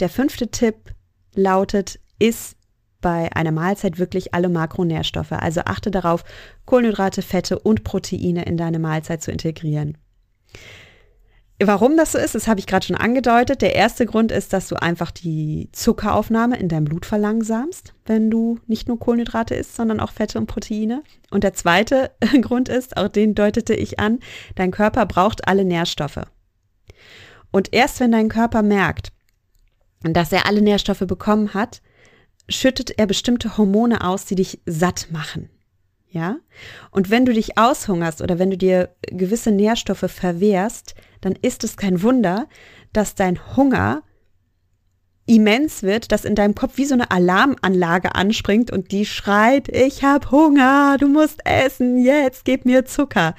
Der 0.00 0.08
fünfte 0.08 0.50
Tipp 0.50 0.92
lautet, 1.34 1.98
iss 2.18 2.56
bei 3.00 3.30
einer 3.34 3.52
Mahlzeit 3.52 3.98
wirklich 3.98 4.34
alle 4.34 4.48
Makronährstoffe. 4.48 5.32
Also 5.32 5.60
achte 5.64 5.90
darauf, 5.90 6.24
Kohlenhydrate, 6.64 7.22
Fette 7.22 7.58
und 7.58 7.84
Proteine 7.84 8.44
in 8.44 8.56
deine 8.56 8.78
Mahlzeit 8.78 9.22
zu 9.22 9.30
integrieren. 9.30 9.96
Warum 11.62 11.96
das 11.96 12.12
so 12.12 12.18
ist, 12.18 12.34
das 12.34 12.48
habe 12.48 12.60
ich 12.60 12.66
gerade 12.66 12.84
schon 12.84 12.96
angedeutet. 12.96 13.62
Der 13.62 13.74
erste 13.74 14.04
Grund 14.04 14.30
ist, 14.30 14.52
dass 14.52 14.68
du 14.68 14.76
einfach 14.76 15.10
die 15.10 15.70
Zuckeraufnahme 15.72 16.58
in 16.58 16.68
deinem 16.68 16.84
Blut 16.84 17.06
verlangsamst, 17.06 17.94
wenn 18.04 18.30
du 18.30 18.58
nicht 18.66 18.88
nur 18.88 18.98
Kohlenhydrate 18.98 19.54
isst, 19.54 19.74
sondern 19.74 19.98
auch 19.98 20.12
Fette 20.12 20.38
und 20.38 20.46
Proteine. 20.46 21.02
Und 21.30 21.44
der 21.44 21.54
zweite 21.54 22.10
Grund 22.42 22.68
ist, 22.68 22.98
auch 22.98 23.08
den 23.08 23.34
deutete 23.34 23.74
ich 23.74 23.98
an, 23.98 24.18
dein 24.54 24.70
Körper 24.70 25.06
braucht 25.06 25.48
alle 25.48 25.64
Nährstoffe. 25.64 26.20
Und 27.52 27.72
erst 27.72 28.00
wenn 28.00 28.12
dein 28.12 28.28
Körper 28.28 28.62
merkt, 28.62 29.12
dass 30.12 30.32
er 30.32 30.46
alle 30.46 30.62
Nährstoffe 30.62 31.04
bekommen 31.06 31.54
hat, 31.54 31.82
schüttet 32.48 32.98
er 32.98 33.06
bestimmte 33.06 33.56
Hormone 33.56 34.04
aus, 34.04 34.24
die 34.24 34.36
dich 34.36 34.60
satt 34.66 35.08
machen. 35.10 35.50
Ja? 36.08 36.36
Und 36.90 37.10
wenn 37.10 37.26
du 37.26 37.32
dich 37.32 37.58
aushungerst 37.58 38.22
oder 38.22 38.38
wenn 38.38 38.50
du 38.50 38.56
dir 38.56 38.90
gewisse 39.02 39.50
Nährstoffe 39.50 40.10
verwehrst, 40.10 40.94
dann 41.20 41.34
ist 41.42 41.64
es 41.64 41.76
kein 41.76 42.02
Wunder, 42.02 42.46
dass 42.92 43.14
dein 43.14 43.56
Hunger 43.56 44.02
immens 45.26 45.82
wird, 45.82 46.12
dass 46.12 46.24
in 46.24 46.36
deinem 46.36 46.54
Kopf 46.54 46.76
wie 46.76 46.84
so 46.84 46.94
eine 46.94 47.10
Alarmanlage 47.10 48.14
anspringt 48.14 48.70
und 48.70 48.92
die 48.92 49.04
schreit, 49.04 49.68
ich 49.68 50.04
hab 50.04 50.30
Hunger, 50.30 50.96
du 50.98 51.08
musst 51.08 51.40
essen, 51.44 52.02
jetzt 52.02 52.44
gib 52.44 52.64
mir 52.64 52.84
Zucker. 52.84 53.34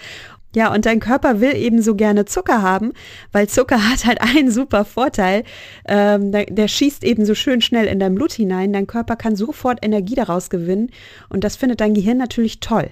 Ja, 0.58 0.74
und 0.74 0.88
dein 0.88 1.00
Körper 1.00 1.39
will 1.39 1.56
eben 1.56 1.84
so 1.84 1.93
gerne 1.93 2.26
Zucker 2.26 2.63
haben, 2.63 2.93
weil 3.32 3.48
Zucker 3.48 3.88
hat 3.91 4.06
halt 4.06 4.22
einen 4.22 4.50
super 4.50 4.86
Vorteil. 4.86 5.43
Ähm, 5.88 6.32
der, 6.32 6.46
der, 6.46 6.67
schießt 6.67 7.04
eben 7.04 7.28
so 7.28 7.36
schön 7.36 7.62
schnell 7.62 7.86
in 7.86 8.00
dein 8.00 8.15
Blut 8.15 8.34
hinein. 8.34 8.74
Dein 8.74 8.88
Körper 8.88 9.17
kann 9.17 9.36
sofort 9.36 9.86
Energie 9.86 10.15
daraus 10.15 10.50
gewinnen 10.50 10.89
und 11.30 11.43
das 11.43 11.58
findet 11.58 11.80
dein 11.80 11.93
Gehirn 11.93 12.17
natürlich 12.17 12.60
toll. 12.60 12.89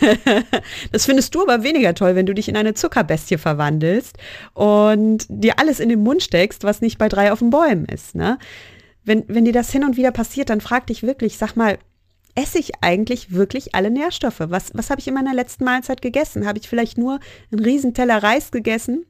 das 0.92 1.06
findest 1.06 1.34
du 1.34 1.42
aber 1.42 1.64
weniger 1.64 1.94
toll, 1.94 2.14
wenn 2.14 2.26
du 2.26 2.32
dich 2.32 2.48
in 2.48 2.56
eine 2.56 2.74
Zuckerbestie 2.74 3.38
verwandelst 3.38 4.16
und 4.54 5.26
dir 5.28 5.58
alles 5.58 5.80
in 5.80 5.88
den 5.88 6.04
Mund 6.04 6.22
steckst, 6.22 6.62
was 6.62 6.80
nicht 6.80 6.96
bei 6.96 7.08
drei 7.08 7.32
auf 7.32 7.40
den 7.40 7.50
Bäumen 7.50 7.86
ist. 7.86 8.14
Ne? 8.14 8.38
Wenn, 9.02 9.24
wenn 9.26 9.44
dir 9.44 9.52
das 9.52 9.72
hin 9.72 9.82
und 9.82 9.96
wieder 9.96 10.12
passiert, 10.12 10.48
dann 10.48 10.60
frag 10.60 10.86
dich 10.86 11.02
wirklich, 11.02 11.38
sag 11.38 11.56
mal, 11.56 11.78
esse 12.34 12.58
ich 12.58 12.72
eigentlich 12.80 13.32
wirklich 13.32 13.74
alle 13.74 13.90
Nährstoffe? 13.90 14.40
Was, 14.40 14.72
was 14.74 14.90
habe 14.90 15.00
ich 15.00 15.08
in 15.08 15.14
meiner 15.14 15.34
letzten 15.34 15.64
Mahlzeit 15.64 16.02
gegessen? 16.02 16.46
Habe 16.46 16.58
ich 16.58 16.68
vielleicht 16.68 16.98
nur 16.98 17.20
einen 17.50 17.64
Riesenteller 17.64 18.22
Reis 18.22 18.50
gegessen 18.50 19.06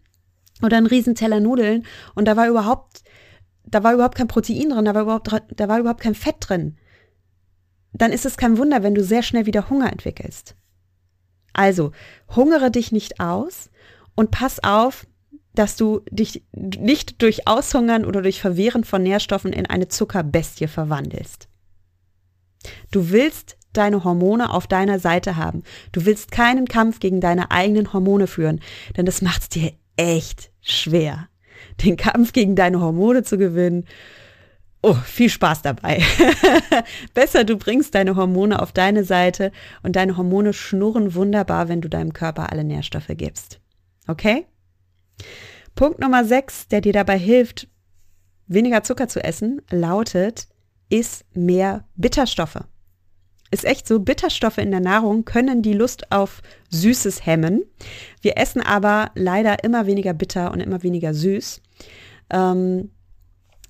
oder 0.63 0.77
einen 0.77 0.87
Riesenteller 0.87 1.41
Nudeln 1.41 1.87
und 2.15 2.27
da 2.27 2.37
war 2.37 2.49
überhaupt, 2.49 3.03
da 3.65 3.83
war 3.85 3.95
überhaupt 3.95 4.17
kein 4.17 4.29
Protein 4.29 4.71
drin, 4.71 4.85
da 4.85 4.95
war 4.95 5.03
überhaupt, 5.03 5.31
da 5.55 5.69
war 5.69 5.79
überhaupt 5.79 6.01
kein 6.01 6.15
Fett 6.15 6.37
drin. 6.41 6.77
Dann 7.93 8.13
ist 8.13 8.27
es 8.27 8.37
kein 8.37 8.59
Wunder, 8.59 8.83
wenn 8.83 8.95
du 8.95 9.05
sehr 9.05 9.23
schnell 9.23 9.47
wieder 9.47 9.69
Hunger 9.69 9.93
entwickelst. 9.93 10.57
Also, 11.53 11.93
hungere 12.35 12.71
dich 12.71 12.93
nicht 12.93 13.21
aus 13.21 13.71
und 14.15 14.31
pass 14.31 14.65
auf, 14.65 15.07
dass 15.55 15.77
du 15.77 16.01
dich 16.11 16.45
nicht 16.55 17.21
durch 17.21 17.47
Aushungern 17.47 18.07
oder 18.07 18.23
durch 18.23 18.41
Verwehren 18.41 18.85
von 18.85 19.03
Nährstoffen 19.03 19.53
in 19.53 19.67
eine 19.67 19.89
Zuckerbestie 19.89 20.67
verwandelst. 20.67 21.49
Du 22.91 23.11
willst 23.11 23.57
deine 23.73 24.05
Hormone 24.05 24.53
auf 24.53 24.67
deiner 24.67 24.99
Seite 24.99 25.37
haben. 25.37 25.63
Du 25.93 26.05
willst 26.05 26.31
keinen 26.31 26.67
Kampf 26.67 27.01
gegen 27.01 27.21
deine 27.21 27.51
eigenen 27.51 27.93
Hormone 27.93 28.27
führen, 28.27 28.61
denn 28.97 29.07
das 29.07 29.23
macht 29.23 29.43
es 29.43 29.49
dir 29.49 29.73
echt 29.97 30.51
schwer. 30.61 31.29
Den 31.83 31.97
Kampf 31.97 32.33
gegen 32.33 32.55
deine 32.55 32.81
Hormone 32.81 33.23
zu 33.23 33.39
gewinnen. 33.39 33.87
Oh, 34.83 34.95
viel 34.95 35.31
Spaß 35.31 35.63
dabei. 35.63 36.03
Besser, 37.15 37.45
du 37.45 37.57
bringst 37.57 37.95
deine 37.95 38.17
Hormone 38.17 38.61
auf 38.61 38.73
deine 38.73 39.05
Seite 39.05 39.53
und 39.83 39.95
deine 39.95 40.17
Hormone 40.17 40.53
schnurren 40.53 41.15
wunderbar, 41.15 41.69
wenn 41.69 41.81
du 41.81 41.89
deinem 41.89 42.13
Körper 42.13 42.51
alle 42.51 42.65
Nährstoffe 42.65 43.11
gibst. 43.11 43.61
Okay? 44.09 44.47
Punkt 45.77 46.01
Nummer 46.01 46.25
6, 46.25 46.69
der 46.69 46.81
dir 46.81 46.93
dabei 46.93 47.17
hilft, 47.17 47.69
weniger 48.49 48.83
Zucker 48.83 49.07
zu 49.07 49.23
essen, 49.23 49.63
lautet, 49.71 50.49
ist 50.93 51.25
mehr 51.35 51.85
Bitterstoffe. 51.97 52.61
Ist 53.51 53.65
echt 53.65 53.89
so, 53.89 53.99
Bitterstoffe 53.99 54.59
in 54.59 54.71
der 54.71 54.81
Nahrung 54.81 55.25
können 55.25 55.63
die 55.63 55.73
Lust 55.73 56.13
auf 56.13 56.43
Süßes 56.71 57.25
hemmen. 57.25 57.65
Wir 58.21 58.37
essen 58.37 58.61
aber 58.61 59.11
leider 59.15 59.65
immer 59.65 59.87
weniger 59.87 60.13
bitter 60.13 60.53
und 60.53 60.61
immer 60.61 60.83
weniger 60.83 61.15
süß. 61.15 61.63
Ähm, 62.31 62.91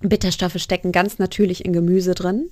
Bitterstoffe 0.01 0.57
stecken 0.57 0.91
ganz 0.91 1.17
natürlich 1.17 1.63
in 1.63 1.71
Gemüse 1.71 2.13
drin. 2.13 2.49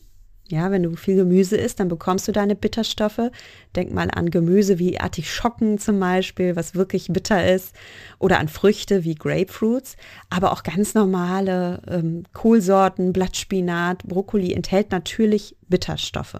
Ja, 0.52 0.70
wenn 0.70 0.84
du 0.84 0.96
viel 0.98 1.16
Gemüse 1.16 1.56
isst, 1.56 1.80
dann 1.80 1.88
bekommst 1.88 2.28
du 2.28 2.34
deine 2.34 2.56
Bitterstoffe. 2.56 3.32
Denk 3.76 3.94
mal 3.94 4.10
an 4.12 4.30
Gemüse 4.30 4.80
wie 4.80 5.00
Artischocken 5.00 5.78
zum 5.78 6.00
Beispiel, 6.00 6.58
was 6.58 6.76
wirklich 6.76 7.08
bitter 7.08 7.50
ist, 7.54 7.74
oder 8.20 8.38
an 8.40 8.50
Früchte 8.50 9.06
wie 9.06 9.16
Grapefruits, 9.16 9.96
aber 10.30 10.52
auch 10.52 10.64
ganz 10.64 10.94
normale 10.94 11.82
ähm, 11.88 12.24
Kohlsorten, 12.34 13.14
Blattspinat, 13.14 14.04
Brokkoli 14.04 14.54
enthält 14.54 14.92
natürlich 14.92 15.56
Bitterstoffe. 15.70 16.40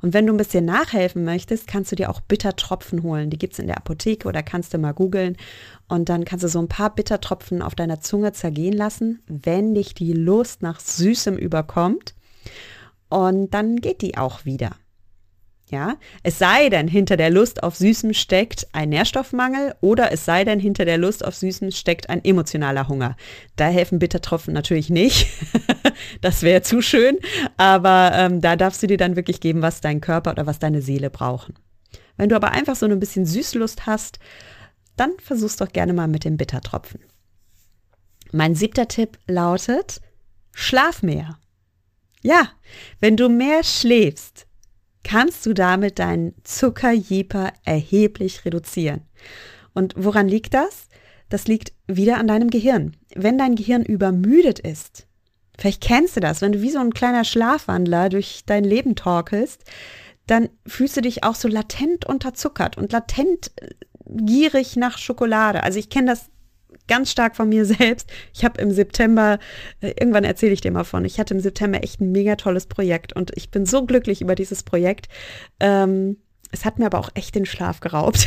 Und 0.00 0.14
wenn 0.14 0.26
du 0.26 0.32
ein 0.32 0.38
bisschen 0.38 0.64
nachhelfen 0.64 1.24
möchtest, 1.24 1.68
kannst 1.68 1.92
du 1.92 1.96
dir 1.96 2.10
auch 2.10 2.20
Bittertropfen 2.20 3.04
holen. 3.04 3.30
Die 3.30 3.38
gibt 3.38 3.52
es 3.52 3.58
in 3.60 3.66
der 3.66 3.76
Apotheke 3.76 4.26
oder 4.26 4.42
kannst 4.42 4.74
du 4.74 4.78
mal 4.78 4.92
googeln. 4.92 5.36
Und 5.88 6.08
dann 6.08 6.24
kannst 6.24 6.42
du 6.42 6.48
so 6.48 6.58
ein 6.58 6.68
paar 6.68 6.92
Bittertropfen 6.92 7.62
auf 7.62 7.74
deiner 7.74 8.00
Zunge 8.00 8.32
zergehen 8.32 8.72
lassen, 8.72 9.22
wenn 9.26 9.74
dich 9.74 9.94
die 9.94 10.12
Lust 10.12 10.62
nach 10.62 10.80
Süßem 10.80 11.36
überkommt 11.36 12.14
und 13.08 13.50
dann 13.50 13.76
geht 13.76 14.02
die 14.02 14.16
auch 14.16 14.44
wieder. 14.44 14.72
Ja, 15.70 15.96
es 16.22 16.38
sei 16.38 16.70
denn, 16.70 16.88
hinter 16.88 17.18
der 17.18 17.28
Lust 17.28 17.62
auf 17.62 17.76
Süßem 17.76 18.14
steckt 18.14 18.66
ein 18.72 18.88
Nährstoffmangel 18.88 19.74
oder 19.82 20.12
es 20.12 20.24
sei 20.24 20.44
denn, 20.44 20.60
hinter 20.60 20.86
der 20.86 20.96
Lust 20.96 21.22
auf 21.22 21.34
Süßem 21.34 21.72
steckt 21.72 22.08
ein 22.08 22.24
emotionaler 22.24 22.88
Hunger. 22.88 23.16
Da 23.56 23.68
helfen 23.68 23.98
Bittertropfen 23.98 24.54
natürlich 24.54 24.88
nicht. 24.88 25.28
das 26.22 26.42
wäre 26.42 26.62
zu 26.62 26.80
schön, 26.80 27.18
aber 27.58 28.12
ähm, 28.14 28.40
da 28.40 28.56
darfst 28.56 28.82
du 28.82 28.86
dir 28.86 28.96
dann 28.96 29.16
wirklich 29.16 29.40
geben, 29.40 29.60
was 29.60 29.82
dein 29.82 30.00
Körper 30.00 30.30
oder 30.30 30.46
was 30.46 30.58
deine 30.58 30.80
Seele 30.80 31.10
brauchen. 31.10 31.54
Wenn 32.16 32.30
du 32.30 32.36
aber 32.36 32.52
einfach 32.52 32.74
so 32.74 32.86
ein 32.86 32.98
bisschen 32.98 33.26
Süßlust 33.26 33.84
hast, 33.84 34.18
dann 34.96 35.12
versuch's 35.18 35.56
doch 35.56 35.68
gerne 35.68 35.92
mal 35.92 36.08
mit 36.08 36.24
dem 36.24 36.38
Bittertropfen. 36.38 37.00
Mein 38.32 38.54
siebter 38.54 38.88
Tipp 38.88 39.18
lautet, 39.26 40.00
schlaf 40.54 41.02
mehr. 41.02 41.38
Ja, 42.22 42.50
wenn 43.00 43.16
du 43.16 43.28
mehr 43.28 43.62
schläfst, 43.64 44.46
kannst 45.04 45.46
du 45.46 45.54
damit 45.54 45.98
deinen 45.98 46.34
Zuckerjeper 46.44 47.52
erheblich 47.64 48.44
reduzieren. 48.44 49.02
Und 49.74 49.94
woran 49.96 50.28
liegt 50.28 50.54
das? 50.54 50.88
Das 51.28 51.46
liegt 51.46 51.72
wieder 51.86 52.18
an 52.18 52.26
deinem 52.26 52.50
Gehirn. 52.50 52.96
Wenn 53.14 53.38
dein 53.38 53.54
Gehirn 53.54 53.84
übermüdet 53.84 54.58
ist, 54.58 55.08
Vielleicht 55.58 55.82
kennst 55.82 56.16
du 56.16 56.20
das, 56.20 56.40
wenn 56.40 56.52
du 56.52 56.62
wie 56.62 56.70
so 56.70 56.78
ein 56.78 56.94
kleiner 56.94 57.24
Schlafwandler 57.24 58.08
durch 58.08 58.42
dein 58.46 58.62
Leben 58.62 58.94
torkelst, 58.94 59.64
dann 60.26 60.48
fühlst 60.66 60.96
du 60.96 61.00
dich 61.00 61.24
auch 61.24 61.34
so 61.34 61.48
latent 61.48 62.06
unterzuckert 62.06 62.78
und 62.78 62.92
latent 62.92 63.50
gierig 64.06 64.76
nach 64.76 64.98
Schokolade. 64.98 65.64
Also 65.64 65.78
ich 65.78 65.90
kenne 65.90 66.12
das 66.12 66.30
ganz 66.88 67.10
stark 67.10 67.36
von 67.36 67.48
mir 67.48 67.64
selbst. 67.66 68.10
Ich 68.34 68.44
habe 68.44 68.60
im 68.60 68.72
September, 68.72 69.38
äh, 69.80 69.94
irgendwann 69.98 70.24
erzähle 70.24 70.52
ich 70.52 70.60
dir 70.60 70.72
mal 70.72 70.84
von, 70.84 71.04
ich 71.04 71.20
hatte 71.20 71.34
im 71.34 71.40
September 71.40 71.82
echt 71.82 72.00
ein 72.00 72.12
mega 72.12 72.36
tolles 72.36 72.66
Projekt 72.66 73.12
und 73.12 73.30
ich 73.36 73.50
bin 73.50 73.66
so 73.66 73.86
glücklich 73.86 74.20
über 74.20 74.34
dieses 74.34 74.62
Projekt. 74.62 75.08
Ähm, 75.60 76.16
es 76.50 76.64
hat 76.64 76.78
mir 76.78 76.86
aber 76.86 76.98
auch 76.98 77.10
echt 77.14 77.34
den 77.34 77.46
Schlaf 77.46 77.80
geraubt. 77.80 78.26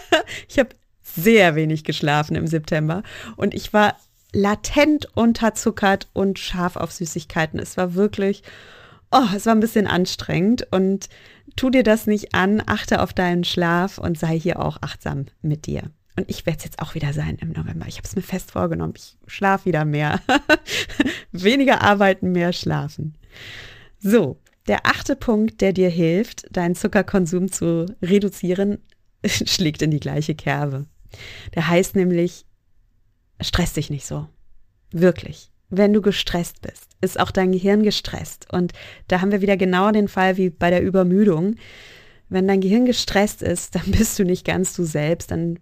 ich 0.48 0.58
habe 0.58 0.70
sehr 1.02 1.54
wenig 1.54 1.84
geschlafen 1.84 2.36
im 2.36 2.46
September 2.46 3.02
und 3.36 3.54
ich 3.54 3.72
war 3.72 3.96
latent 4.32 5.08
unterzuckert 5.16 6.08
und 6.12 6.38
scharf 6.38 6.76
auf 6.76 6.92
Süßigkeiten. 6.92 7.58
Es 7.58 7.76
war 7.76 7.94
wirklich, 7.94 8.42
oh, 9.10 9.26
es 9.34 9.46
war 9.46 9.54
ein 9.54 9.60
bisschen 9.60 9.86
anstrengend 9.86 10.66
und 10.70 11.08
tu 11.56 11.70
dir 11.70 11.82
das 11.82 12.06
nicht 12.06 12.34
an, 12.34 12.62
achte 12.66 13.02
auf 13.02 13.12
deinen 13.12 13.44
Schlaf 13.44 13.98
und 13.98 14.18
sei 14.18 14.38
hier 14.38 14.60
auch 14.60 14.78
achtsam 14.82 15.26
mit 15.42 15.66
dir. 15.66 15.90
Und 16.16 16.28
ich 16.28 16.44
werde 16.46 16.58
es 16.58 16.64
jetzt 16.64 16.80
auch 16.80 16.94
wieder 16.94 17.12
sein 17.12 17.36
im 17.40 17.52
November. 17.52 17.86
Ich 17.86 17.96
habe 17.96 18.06
es 18.06 18.16
mir 18.16 18.22
fest 18.22 18.50
vorgenommen. 18.50 18.94
Ich 18.96 19.16
schlafe 19.26 19.66
wieder 19.66 19.84
mehr. 19.84 20.20
Weniger 21.32 21.82
arbeiten, 21.82 22.32
mehr 22.32 22.52
schlafen. 22.52 23.14
So, 23.98 24.40
der 24.66 24.86
achte 24.86 25.16
Punkt, 25.16 25.60
der 25.60 25.72
dir 25.72 25.88
hilft, 25.88 26.46
deinen 26.54 26.74
Zuckerkonsum 26.74 27.50
zu 27.50 27.86
reduzieren, 28.02 28.78
schlägt 29.24 29.82
in 29.82 29.90
die 29.90 30.00
gleiche 30.00 30.34
Kerbe. 30.34 30.86
Der 31.54 31.68
heißt 31.68 31.96
nämlich, 31.96 32.44
stress 33.40 33.72
dich 33.72 33.90
nicht 33.90 34.06
so. 34.06 34.28
Wirklich. 34.92 35.50
Wenn 35.70 35.92
du 35.92 36.02
gestresst 36.02 36.62
bist, 36.62 36.88
ist 37.00 37.18
auch 37.18 37.30
dein 37.30 37.52
Gehirn 37.52 37.82
gestresst. 37.82 38.52
Und 38.52 38.72
da 39.06 39.20
haben 39.20 39.30
wir 39.30 39.40
wieder 39.40 39.56
genau 39.56 39.90
den 39.92 40.08
Fall 40.08 40.36
wie 40.36 40.50
bei 40.50 40.70
der 40.70 40.82
Übermüdung. 40.82 41.56
Wenn 42.28 42.48
dein 42.48 42.60
Gehirn 42.60 42.86
gestresst 42.86 43.42
ist, 43.42 43.76
dann 43.76 43.90
bist 43.92 44.18
du 44.18 44.24
nicht 44.24 44.44
ganz 44.44 44.74
du 44.74 44.84
selbst, 44.84 45.30
dann 45.30 45.58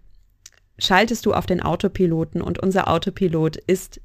schaltest 0.79 1.25
du 1.25 1.33
auf 1.33 1.45
den 1.45 1.61
Autopiloten 1.61 2.41
und 2.41 2.59
unser 2.59 2.87
Autopilot 2.87 3.57
ist, 3.57 4.01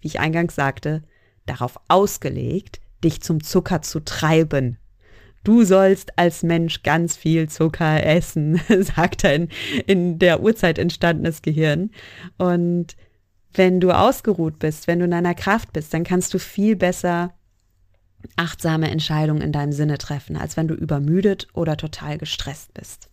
wie 0.00 0.08
ich 0.08 0.20
eingangs 0.20 0.54
sagte, 0.54 1.02
darauf 1.46 1.78
ausgelegt, 1.88 2.80
dich 3.02 3.20
zum 3.20 3.42
Zucker 3.42 3.82
zu 3.82 4.00
treiben. 4.00 4.78
Du 5.44 5.64
sollst 5.64 6.18
als 6.18 6.44
Mensch 6.44 6.82
ganz 6.82 7.16
viel 7.16 7.48
Zucker 7.48 8.04
essen, 8.04 8.60
sagt 8.80 9.24
ein 9.24 9.48
in 9.86 10.18
der 10.18 10.40
Urzeit 10.40 10.78
entstandenes 10.78 11.42
Gehirn. 11.42 11.90
Und 12.38 12.96
wenn 13.52 13.80
du 13.80 13.90
ausgeruht 13.90 14.58
bist, 14.58 14.86
wenn 14.86 15.00
du 15.00 15.04
in 15.06 15.10
deiner 15.10 15.34
Kraft 15.34 15.72
bist, 15.72 15.92
dann 15.92 16.04
kannst 16.04 16.32
du 16.32 16.38
viel 16.38 16.76
besser 16.76 17.34
achtsame 18.36 18.88
Entscheidungen 18.90 19.42
in 19.42 19.52
deinem 19.52 19.72
Sinne 19.72 19.98
treffen, 19.98 20.36
als 20.36 20.56
wenn 20.56 20.68
du 20.68 20.74
übermüdet 20.74 21.48
oder 21.54 21.76
total 21.76 22.18
gestresst 22.18 22.72
bist. 22.72 23.11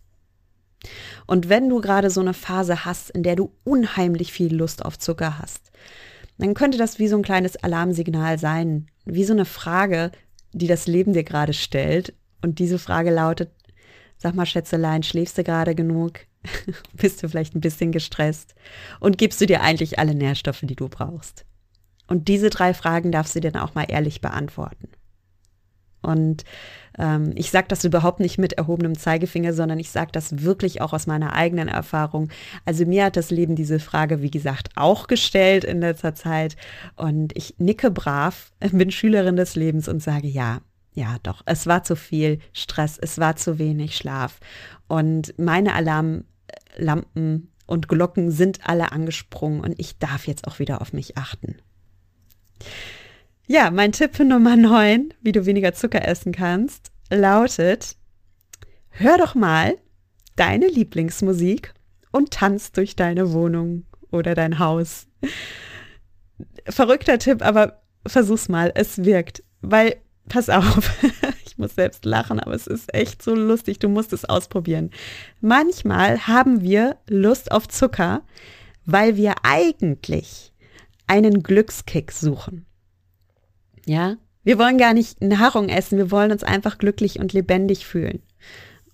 Und 1.26 1.48
wenn 1.48 1.68
du 1.68 1.80
gerade 1.80 2.10
so 2.10 2.20
eine 2.20 2.34
Phase 2.34 2.84
hast, 2.84 3.10
in 3.10 3.22
der 3.22 3.36
du 3.36 3.52
unheimlich 3.64 4.32
viel 4.32 4.54
Lust 4.54 4.84
auf 4.84 4.98
Zucker 4.98 5.38
hast, 5.38 5.70
dann 6.38 6.54
könnte 6.54 6.78
das 6.78 6.98
wie 6.98 7.08
so 7.08 7.16
ein 7.16 7.22
kleines 7.22 7.56
Alarmsignal 7.56 8.38
sein, 8.38 8.86
wie 9.04 9.24
so 9.24 9.32
eine 9.32 9.44
Frage, 9.44 10.10
die 10.52 10.66
das 10.66 10.86
Leben 10.86 11.12
dir 11.12 11.24
gerade 11.24 11.52
stellt. 11.52 12.14
Und 12.42 12.58
diese 12.58 12.78
Frage 12.78 13.10
lautet, 13.10 13.50
sag 14.16 14.34
mal, 14.34 14.46
Schätzelein, 14.46 15.02
schläfst 15.02 15.36
du 15.38 15.44
gerade 15.44 15.74
genug? 15.74 16.20
Bist 16.94 17.22
du 17.22 17.28
vielleicht 17.28 17.54
ein 17.54 17.60
bisschen 17.60 17.92
gestresst? 17.92 18.54
Und 19.00 19.18
gibst 19.18 19.40
du 19.40 19.46
dir 19.46 19.60
eigentlich 19.60 19.98
alle 19.98 20.14
Nährstoffe, 20.14 20.60
die 20.62 20.76
du 20.76 20.88
brauchst? 20.88 21.44
Und 22.06 22.28
diese 22.28 22.50
drei 22.50 22.74
Fragen 22.74 23.12
darfst 23.12 23.36
du 23.36 23.40
dir 23.40 23.52
dann 23.52 23.62
auch 23.62 23.74
mal 23.74 23.86
ehrlich 23.88 24.20
beantworten. 24.20 24.88
Und 26.02 26.44
ähm, 27.00 27.32
ich 27.34 27.50
sage 27.50 27.66
das 27.68 27.82
überhaupt 27.84 28.20
nicht 28.20 28.38
mit 28.38 28.52
erhobenem 28.52 28.96
Zeigefinger, 28.96 29.54
sondern 29.54 29.78
ich 29.78 29.90
sage 29.90 30.12
das 30.12 30.42
wirklich 30.42 30.82
auch 30.82 30.92
aus 30.92 31.06
meiner 31.06 31.32
eigenen 31.32 31.68
Erfahrung. 31.68 32.28
Also 32.66 32.84
mir 32.84 33.06
hat 33.06 33.16
das 33.16 33.30
Leben 33.30 33.56
diese 33.56 33.80
Frage, 33.80 34.20
wie 34.22 34.30
gesagt, 34.30 34.68
auch 34.76 35.06
gestellt 35.06 35.64
in 35.64 35.80
letzter 35.80 36.14
Zeit. 36.14 36.56
Und 36.96 37.36
ich 37.36 37.54
nicke 37.58 37.90
brav, 37.90 38.52
bin 38.72 38.90
Schülerin 38.90 39.36
des 39.36 39.56
Lebens 39.56 39.88
und 39.88 40.02
sage, 40.02 40.28
ja, 40.28 40.60
ja, 40.92 41.16
doch, 41.22 41.42
es 41.46 41.66
war 41.66 41.82
zu 41.84 41.96
viel 41.96 42.40
Stress, 42.52 42.98
es 43.00 43.18
war 43.18 43.36
zu 43.36 43.58
wenig 43.58 43.96
Schlaf. 43.96 44.38
Und 44.86 45.38
meine 45.38 45.74
Alarmlampen 45.74 47.48
und 47.66 47.88
Glocken 47.88 48.30
sind 48.30 48.68
alle 48.68 48.92
angesprungen 48.92 49.60
und 49.60 49.78
ich 49.78 49.98
darf 49.98 50.26
jetzt 50.26 50.46
auch 50.46 50.58
wieder 50.58 50.80
auf 50.82 50.92
mich 50.92 51.16
achten. 51.16 51.56
Ja, 53.46 53.70
mein 53.70 53.92
Tipp 53.92 54.18
Nummer 54.18 54.56
9, 54.56 55.14
wie 55.22 55.32
du 55.32 55.46
weniger 55.46 55.72
Zucker 55.72 56.06
essen 56.06 56.32
kannst, 56.32 56.89
lautet, 57.10 57.96
hör 58.90 59.18
doch 59.18 59.34
mal 59.34 59.76
deine 60.36 60.68
Lieblingsmusik 60.68 61.74
und 62.12 62.30
tanz 62.30 62.72
durch 62.72 62.96
deine 62.96 63.32
Wohnung 63.32 63.84
oder 64.10 64.34
dein 64.34 64.58
Haus. 64.58 65.06
Verrückter 66.66 67.18
Tipp, 67.18 67.42
aber 67.44 67.82
versuch's 68.06 68.48
mal, 68.48 68.72
es 68.74 69.04
wirkt. 69.04 69.42
Weil, 69.60 69.96
pass 70.28 70.48
auf, 70.48 70.90
ich 71.44 71.58
muss 71.58 71.74
selbst 71.74 72.04
lachen, 72.04 72.40
aber 72.40 72.54
es 72.54 72.66
ist 72.66 72.94
echt 72.94 73.22
so 73.22 73.34
lustig, 73.34 73.78
du 73.78 73.88
musst 73.88 74.12
es 74.12 74.24
ausprobieren. 74.24 74.90
Manchmal 75.40 76.26
haben 76.26 76.62
wir 76.62 76.96
Lust 77.08 77.52
auf 77.52 77.68
Zucker, 77.68 78.22
weil 78.86 79.16
wir 79.16 79.34
eigentlich 79.42 80.52
einen 81.06 81.42
Glückskick 81.42 82.12
suchen. 82.12 82.66
Ja, 83.84 84.16
wir 84.50 84.58
wollen 84.58 84.78
gar 84.78 84.94
nicht 84.94 85.22
Nahrung 85.22 85.68
essen, 85.68 85.96
wir 85.96 86.10
wollen 86.10 86.32
uns 86.32 86.42
einfach 86.42 86.78
glücklich 86.78 87.20
und 87.20 87.32
lebendig 87.32 87.86
fühlen. 87.86 88.20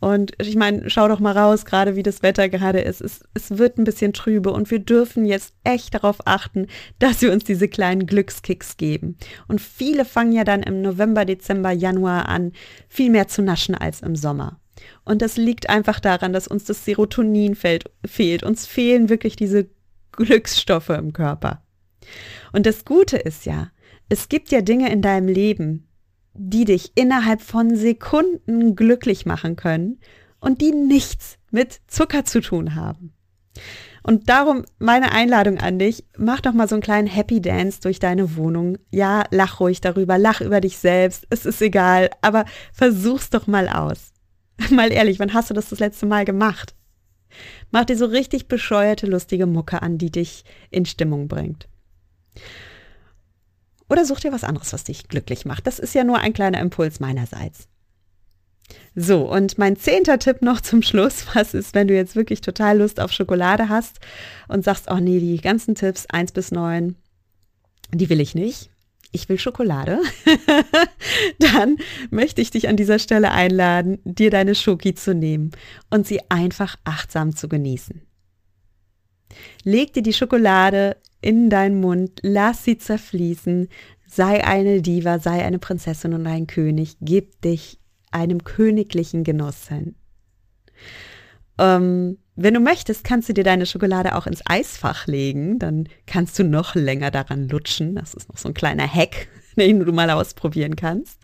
Und 0.01 0.33
ich 0.39 0.55
meine, 0.55 0.91
schau 0.91 1.09
doch 1.09 1.19
mal 1.19 1.33
raus, 1.33 1.65
gerade 1.65 1.97
wie 1.97 2.03
das 2.03 2.23
Wetter 2.23 2.51
gerade 2.51 2.81
ist. 2.81 3.01
Es, 3.01 3.21
es 3.33 3.57
wird 3.57 3.79
ein 3.79 3.85
bisschen 3.85 4.13
trübe 4.13 4.53
und 4.53 4.71
wir 4.71 4.81
dürfen 4.81 5.25
jetzt 5.25 5.55
echt 5.65 5.95
darauf 5.95 6.19
achten, 6.27 6.67
dass 6.99 7.23
wir 7.23 7.33
uns 7.33 7.45
diese 7.45 7.69
kleinen 7.69 8.07
Glückskicks 8.07 8.77
geben. 8.77 9.17
Und 9.49 9.63
viele 9.63 10.05
fangen 10.05 10.33
ja 10.33 10.45
dann 10.45 10.63
im 10.63 10.83
November, 10.83 11.25
Dezember, 11.25 11.71
Januar 11.71 12.29
an, 12.29 12.53
viel 12.91 13.09
mehr 13.09 13.27
zu 13.27 13.41
naschen 13.41 13.75
als 13.75 14.03
im 14.03 14.15
Sommer. 14.15 14.61
Und 15.07 15.23
das 15.23 15.39
liegt 15.39 15.71
einfach 15.71 16.01
daran, 16.01 16.35
dass 16.35 16.49
uns 16.49 16.65
das 16.65 16.85
Serotonin 16.85 17.55
fehlt, 17.55 17.91
fehlt. 18.05 18.43
Uns 18.43 18.67
fehlen 18.67 19.09
wirklich 19.09 19.37
diese 19.37 19.71
Glücksstoffe 20.13 20.91
im 20.91 21.15
Körper. 21.15 21.63
Und 22.53 22.67
das 22.67 22.85
Gute 22.85 23.17
ist 23.17 23.47
ja, 23.47 23.71
es 24.09 24.29
gibt 24.29 24.51
ja 24.51 24.61
Dinge 24.61 24.91
in 24.91 25.03
deinem 25.03 25.29
Leben, 25.29 25.89
die 26.35 26.65
dich 26.65 26.93
innerhalb 26.95 27.41
von 27.41 27.77
Sekunden 27.77 28.77
glücklich 28.77 29.27
machen 29.27 29.57
können 29.57 29.99
und 30.41 30.61
die 30.61 30.73
nichts 30.73 31.39
mit 31.51 31.81
Zucker 31.87 32.25
zu 32.25 32.41
tun 32.41 32.75
haben. 32.75 33.13
Und 34.03 34.29
darum 34.29 34.65
meine 34.79 35.11
Einladung 35.11 35.59
an 35.59 35.81
dich, 35.81 36.05
mach 36.17 36.41
doch 36.41 36.53
mal 36.53 36.69
so 36.69 36.77
einen 36.77 36.83
kleinen 36.83 37.09
Happy 37.09 37.41
Dance 37.41 37.81
durch 37.81 37.99
deine 37.99 38.37
Wohnung. 38.37 38.79
Ja, 38.91 39.25
lach 39.31 39.59
ruhig 39.59 39.81
darüber, 39.81 40.17
lach 40.19 40.41
über 40.41 40.61
dich 40.61 40.79
selbst, 40.79 41.27
es 41.31 41.45
ist 41.45 41.61
egal, 41.61 42.11
aber 42.23 42.45
versuch's 42.73 43.31
doch 43.31 43.49
mal 43.49 43.69
aus. 43.69 44.13
Mal 44.71 44.91
ehrlich, 44.91 45.19
wann 45.19 45.35
hast 45.35 45.51
du 45.51 45.55
das 45.55 45.69
das 45.69 45.81
letzte 45.81 46.07
Mal 46.07 46.25
gemacht? 46.25 46.75
Mach 47.71 47.85
dir 47.85 47.97
so 47.97 48.07
richtig 48.07 48.49
bescheuerte, 48.49 49.07
lustige 49.07 49.45
Mucke 49.45 49.83
an, 49.83 49.99
die 49.99 50.11
dich 50.11 50.45
in 50.71 50.87
Stimmung 50.87 51.29
bringt. 51.29 51.69
Oder 53.89 54.05
such 54.05 54.21
dir 54.21 54.33
was 54.33 54.45
anderes, 54.45 54.73
was 54.73 54.85
dich 54.85 55.09
glücklich 55.09 55.45
macht. 55.45 55.67
Das 55.67 55.79
ist 55.79 55.95
ja 55.95 56.05
nur 56.05 56.19
ein 56.19 56.33
kleiner 56.33 56.61
Impuls 56.61 57.01
meinerseits. 57.01 57.69
So, 58.95 59.31
und 59.31 59.59
mein 59.59 59.77
zehnter 59.77 60.19
Tipp 60.19 60.43
noch 60.43 60.61
zum 60.61 60.83
Schluss, 60.83 61.27
was 61.35 61.55
ist, 61.55 61.75
wenn 61.75 61.89
du 61.89 61.95
jetzt 61.95 62.17
wirklich 62.17 62.41
total 62.41 62.79
Lust 62.79 62.99
auf 62.99 63.13
Schokolade 63.13 63.69
hast 63.69 63.99
und 64.49 64.65
sagst, 64.65 64.91
oh 64.91 64.97
nee, 64.97 65.21
die 65.21 65.41
ganzen 65.41 65.75
Tipps 65.75 66.07
eins 66.07 66.33
bis 66.33 66.51
neun, 66.51 66.97
die 67.93 68.09
will 68.09 68.21
ich 68.21 68.35
nicht. 68.35 68.71
Ich 69.13 69.29
will 69.29 69.39
Schokolade. 69.39 70.01
Dann 71.39 71.77
möchte 72.11 72.43
ich 72.43 72.51
dich 72.51 72.69
an 72.69 72.77
dieser 72.77 72.99
Stelle 72.99 73.31
einladen, 73.31 73.99
dir 74.05 74.31
deine 74.31 74.55
Schoki 74.55 74.95
zu 74.95 75.15
nehmen 75.15 75.53
und 75.91 76.07
sie 76.07 76.21
einfach 76.29 76.77
achtsam 76.85 77.35
zu 77.35 77.49
genießen. 77.49 78.03
Leg 79.63 79.93
dir 79.93 80.03
die 80.03 80.13
Schokolade 80.13 80.97
in 81.21 81.51
deinen 81.51 81.81
Mund, 81.81 82.21
lass 82.23 82.65
sie 82.65 82.79
zerfließen, 82.79 83.69
sei 84.07 84.45
eine 84.45 84.83
Diva, 84.83 85.19
sei 85.19 85.45
eine 85.45 85.59
Prinzessin 85.59 86.15
und 86.15 86.27
ein 86.27 86.47
König, 86.47 86.97
gib 87.01 87.41
dich 87.43 87.79
einem 88.11 88.45
königlichen 88.45 89.25
Genuss 89.25 89.69
hin. 89.69 89.95
Ähm, 91.59 92.19
wenn 92.35 92.55
du 92.55 92.61
möchtest, 92.61 93.03
kannst 93.03 93.29
du 93.29 93.33
dir 93.33 93.45
deine 93.45 93.67
Schokolade 93.67 94.15
auch 94.15 94.27
ins 94.27 94.43
Eisfach 94.45 95.07
legen, 95.07 95.59
dann 95.59 95.89
kannst 96.07 96.39
du 96.39 96.45
noch 96.45 96.75
länger 96.75 97.11
daran 97.11 97.49
lutschen. 97.49 97.95
Das 97.95 98.13
ist 98.15 98.29
noch 98.29 98.37
so 98.37 98.49
ein 98.49 98.55
kleiner 98.55 98.87
Hack, 98.87 99.29
den 99.57 99.81
du 99.81 99.93
mal 99.93 100.11
ausprobieren 100.11 100.77
kannst. 100.77 101.19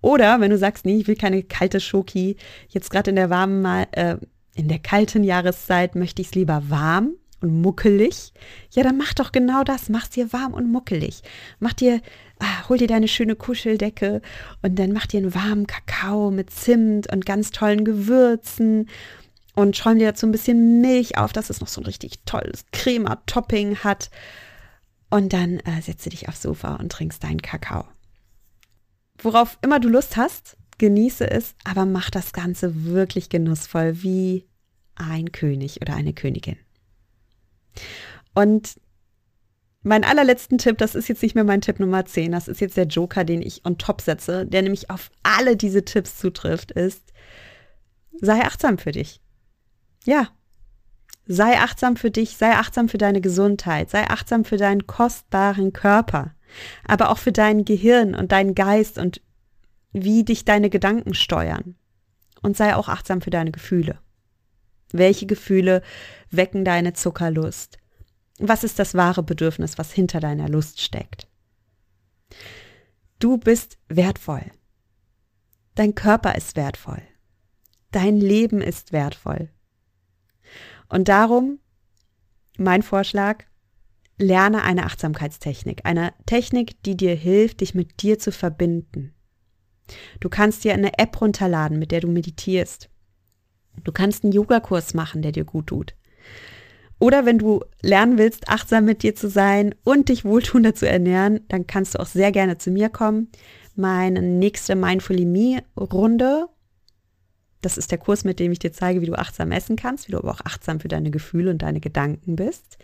Oder 0.00 0.40
wenn 0.40 0.50
du 0.50 0.58
sagst, 0.58 0.84
nee, 0.84 0.96
ich 0.96 1.08
will 1.08 1.16
keine 1.16 1.42
kalte 1.42 1.80
Schoki, 1.80 2.36
jetzt 2.68 2.90
gerade 2.90 3.10
in 3.10 3.16
der 3.16 3.30
warmen, 3.30 3.64
äh, 3.92 4.18
in 4.54 4.68
der 4.68 4.78
kalten 4.78 5.24
Jahreszeit 5.24 5.96
möchte 5.96 6.22
ich 6.22 6.28
es 6.28 6.34
lieber 6.34 6.62
warm, 6.68 7.14
und 7.40 7.60
muckelig, 7.60 8.32
ja, 8.70 8.82
dann 8.82 8.96
mach 8.96 9.12
doch 9.14 9.32
genau 9.32 9.64
das. 9.64 9.88
Mach's 9.88 10.10
dir 10.10 10.32
warm 10.32 10.54
und 10.54 10.70
muckelig. 10.70 11.22
Mach 11.60 11.72
dir, 11.72 12.00
ah, 12.38 12.68
hol 12.68 12.78
dir 12.78 12.86
deine 12.86 13.08
schöne 13.08 13.36
Kuscheldecke 13.36 14.22
und 14.62 14.78
dann 14.78 14.92
mach 14.92 15.06
dir 15.06 15.18
einen 15.18 15.34
warmen 15.34 15.66
Kakao 15.66 16.30
mit 16.30 16.50
Zimt 16.50 17.12
und 17.12 17.26
ganz 17.26 17.50
tollen 17.50 17.84
Gewürzen 17.84 18.88
und 19.54 19.76
schäum 19.76 19.98
dir 19.98 20.08
dazu 20.08 20.26
ein 20.26 20.32
bisschen 20.32 20.80
Milch 20.80 21.16
auf, 21.18 21.32
dass 21.32 21.50
es 21.50 21.60
noch 21.60 21.68
so 21.68 21.80
ein 21.80 21.86
richtig 21.86 22.24
tolles 22.24 22.64
Crema-Topping 22.72 23.78
hat. 23.78 24.10
Und 25.10 25.32
dann 25.32 25.60
äh, 25.60 25.80
setze 25.80 26.10
dich 26.10 26.28
aufs 26.28 26.42
Sofa 26.42 26.74
und 26.76 26.90
trinkst 26.90 27.22
deinen 27.22 27.40
Kakao. 27.40 27.84
Worauf 29.18 29.58
immer 29.62 29.78
du 29.78 29.88
Lust 29.88 30.16
hast, 30.16 30.56
genieße 30.78 31.30
es, 31.30 31.54
aber 31.62 31.86
mach 31.86 32.10
das 32.10 32.32
Ganze 32.32 32.84
wirklich 32.84 33.28
genussvoll, 33.28 34.02
wie 34.02 34.48
ein 34.96 35.30
König 35.30 35.80
oder 35.80 35.94
eine 35.94 36.14
Königin. 36.14 36.56
Und 38.34 38.76
mein 39.82 40.02
allerletzten 40.02 40.58
Tipp, 40.58 40.78
das 40.78 40.94
ist 40.94 41.08
jetzt 41.08 41.22
nicht 41.22 41.34
mehr 41.34 41.44
mein 41.44 41.60
Tipp 41.60 41.78
Nummer 41.78 42.06
10, 42.06 42.32
das 42.32 42.48
ist 42.48 42.60
jetzt 42.60 42.76
der 42.76 42.86
Joker, 42.86 43.22
den 43.22 43.42
ich 43.42 43.64
on 43.66 43.78
top 43.78 44.00
setze, 44.00 44.46
der 44.46 44.62
nämlich 44.62 44.90
auf 44.90 45.10
alle 45.22 45.56
diese 45.56 45.84
Tipps 45.84 46.16
zutrifft, 46.16 46.72
ist, 46.72 47.12
sei 48.20 48.40
achtsam 48.40 48.78
für 48.78 48.92
dich. 48.92 49.20
Ja. 50.04 50.28
Sei 51.26 51.58
achtsam 51.58 51.96
für 51.96 52.10
dich, 52.10 52.36
sei 52.36 52.52
achtsam 52.52 52.88
für 52.88 52.98
deine 52.98 53.20
Gesundheit, 53.20 53.90
sei 53.90 54.08
achtsam 54.08 54.44
für 54.44 54.58
deinen 54.58 54.86
kostbaren 54.86 55.72
Körper, 55.72 56.34
aber 56.86 57.10
auch 57.10 57.18
für 57.18 57.32
dein 57.32 57.64
Gehirn 57.64 58.14
und 58.14 58.32
deinen 58.32 58.54
Geist 58.54 58.98
und 58.98 59.22
wie 59.92 60.24
dich 60.24 60.44
deine 60.44 60.68
Gedanken 60.70 61.14
steuern. 61.14 61.76
Und 62.42 62.58
sei 62.58 62.76
auch 62.76 62.88
achtsam 62.88 63.22
für 63.22 63.30
deine 63.30 63.52
Gefühle. 63.52 63.98
Welche 64.94 65.26
Gefühle 65.26 65.82
wecken 66.30 66.64
deine 66.64 66.92
Zuckerlust? 66.92 67.78
Was 68.38 68.62
ist 68.62 68.78
das 68.78 68.94
wahre 68.94 69.24
Bedürfnis, 69.24 69.76
was 69.76 69.92
hinter 69.92 70.20
deiner 70.20 70.48
Lust 70.48 70.80
steckt? 70.80 71.26
Du 73.18 73.36
bist 73.36 73.76
wertvoll. 73.88 74.52
Dein 75.74 75.96
Körper 75.96 76.36
ist 76.36 76.54
wertvoll. 76.54 77.02
Dein 77.90 78.18
Leben 78.18 78.60
ist 78.60 78.92
wertvoll. 78.92 79.50
Und 80.88 81.08
darum 81.08 81.58
mein 82.56 82.82
Vorschlag, 82.82 83.42
lerne 84.16 84.62
eine 84.62 84.84
Achtsamkeitstechnik, 84.84 85.80
eine 85.82 86.14
Technik, 86.24 86.80
die 86.84 86.96
dir 86.96 87.16
hilft, 87.16 87.62
dich 87.62 87.74
mit 87.74 88.00
dir 88.00 88.20
zu 88.20 88.30
verbinden. 88.30 89.12
Du 90.20 90.28
kannst 90.28 90.62
dir 90.62 90.72
eine 90.72 90.98
App 91.00 91.20
runterladen, 91.20 91.80
mit 91.80 91.90
der 91.90 92.00
du 92.00 92.06
meditierst. 92.06 92.90
Du 93.82 93.92
kannst 93.92 94.24
einen 94.24 94.32
Yogakurs 94.32 94.94
machen, 94.94 95.22
der 95.22 95.32
dir 95.32 95.44
gut 95.44 95.68
tut. 95.68 95.94
Oder 96.98 97.26
wenn 97.26 97.38
du 97.38 97.64
lernen 97.82 98.18
willst, 98.18 98.48
achtsam 98.48 98.84
mit 98.84 99.02
dir 99.02 99.14
zu 99.14 99.28
sein 99.28 99.74
und 99.84 100.08
dich 100.08 100.24
wohltuender 100.24 100.74
zu 100.74 100.88
ernähren, 100.88 101.40
dann 101.48 101.66
kannst 101.66 101.94
du 101.94 102.00
auch 102.00 102.06
sehr 102.06 102.32
gerne 102.32 102.56
zu 102.56 102.70
mir 102.70 102.88
kommen. 102.88 103.30
Meine 103.74 104.22
nächste 104.22 104.76
Mindfully 104.76 105.24
Me 105.24 105.62
Runde 105.76 106.48
das 107.64 107.78
ist 107.78 107.90
der 107.90 107.98
Kurs, 107.98 108.24
mit 108.24 108.40
dem 108.40 108.52
ich 108.52 108.58
dir 108.58 108.72
zeige, 108.72 109.00
wie 109.00 109.06
du 109.06 109.18
achtsam 109.18 109.50
essen 109.50 109.76
kannst, 109.76 110.06
wie 110.06 110.12
du 110.12 110.18
aber 110.18 110.30
auch 110.30 110.40
achtsam 110.44 110.80
für 110.80 110.88
deine 110.88 111.10
Gefühle 111.10 111.50
und 111.50 111.62
deine 111.62 111.80
Gedanken 111.80 112.36
bist. 112.36 112.76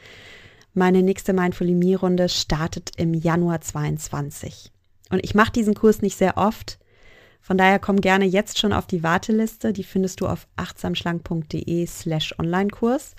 Meine 0.73 1.03
nächste 1.03 1.33
Mindfully 1.33 1.75
Me 1.75 1.97
Runde 1.99 2.29
startet 2.29 2.93
im 2.97 3.13
Januar 3.13 3.61
22. 3.61 4.73
Und 5.11 5.23
ich 5.23 5.35
mache 5.35 5.53
diesen 5.53 5.75
Kurs 5.75 6.01
nicht 6.01 6.17
sehr 6.17 6.39
oft. 6.39 6.79
Von 7.41 7.59
daher 7.59 7.79
komm 7.79 8.01
gerne 8.01 8.25
jetzt 8.25 8.59
schon 8.59 8.73
auf 8.73 8.87
die 8.87 9.03
Warteliste. 9.03 9.73
Die 9.73 9.85
findest 9.85 10.21
du 10.21 10.27
auf 10.27 10.47
achtsamschlank.de 10.57 11.87
slash 11.87 12.35
Online-Kurs. 12.39 13.15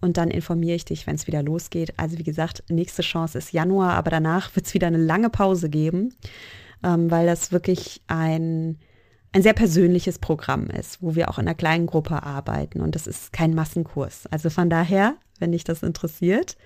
Und 0.00 0.16
dann 0.16 0.30
informiere 0.30 0.76
ich 0.76 0.84
dich, 0.84 1.06
wenn 1.06 1.16
es 1.16 1.26
wieder 1.26 1.42
losgeht. 1.42 1.94
Also 1.98 2.18
wie 2.18 2.22
gesagt, 2.22 2.64
nächste 2.68 3.02
Chance 3.02 3.38
ist 3.38 3.52
Januar, 3.52 3.94
aber 3.94 4.10
danach 4.10 4.54
wird 4.54 4.66
es 4.66 4.74
wieder 4.74 4.86
eine 4.88 4.98
lange 4.98 5.30
Pause 5.30 5.70
geben, 5.70 6.14
ähm, 6.82 7.10
weil 7.10 7.26
das 7.26 7.52
wirklich 7.52 8.02
ein 8.06 8.78
ein 9.36 9.42
sehr 9.42 9.52
persönliches 9.52 10.18
Programm 10.18 10.68
ist, 10.68 11.02
wo 11.02 11.14
wir 11.14 11.28
auch 11.28 11.38
in 11.38 11.46
einer 11.46 11.54
kleinen 11.54 11.86
Gruppe 11.86 12.22
arbeiten 12.22 12.80
und 12.80 12.94
das 12.94 13.06
ist 13.06 13.34
kein 13.34 13.54
Massenkurs. 13.54 14.26
Also 14.28 14.48
von 14.48 14.70
daher, 14.70 15.16
wenn 15.38 15.52
dich 15.52 15.62
das 15.62 15.82
interessiert, 15.82 16.56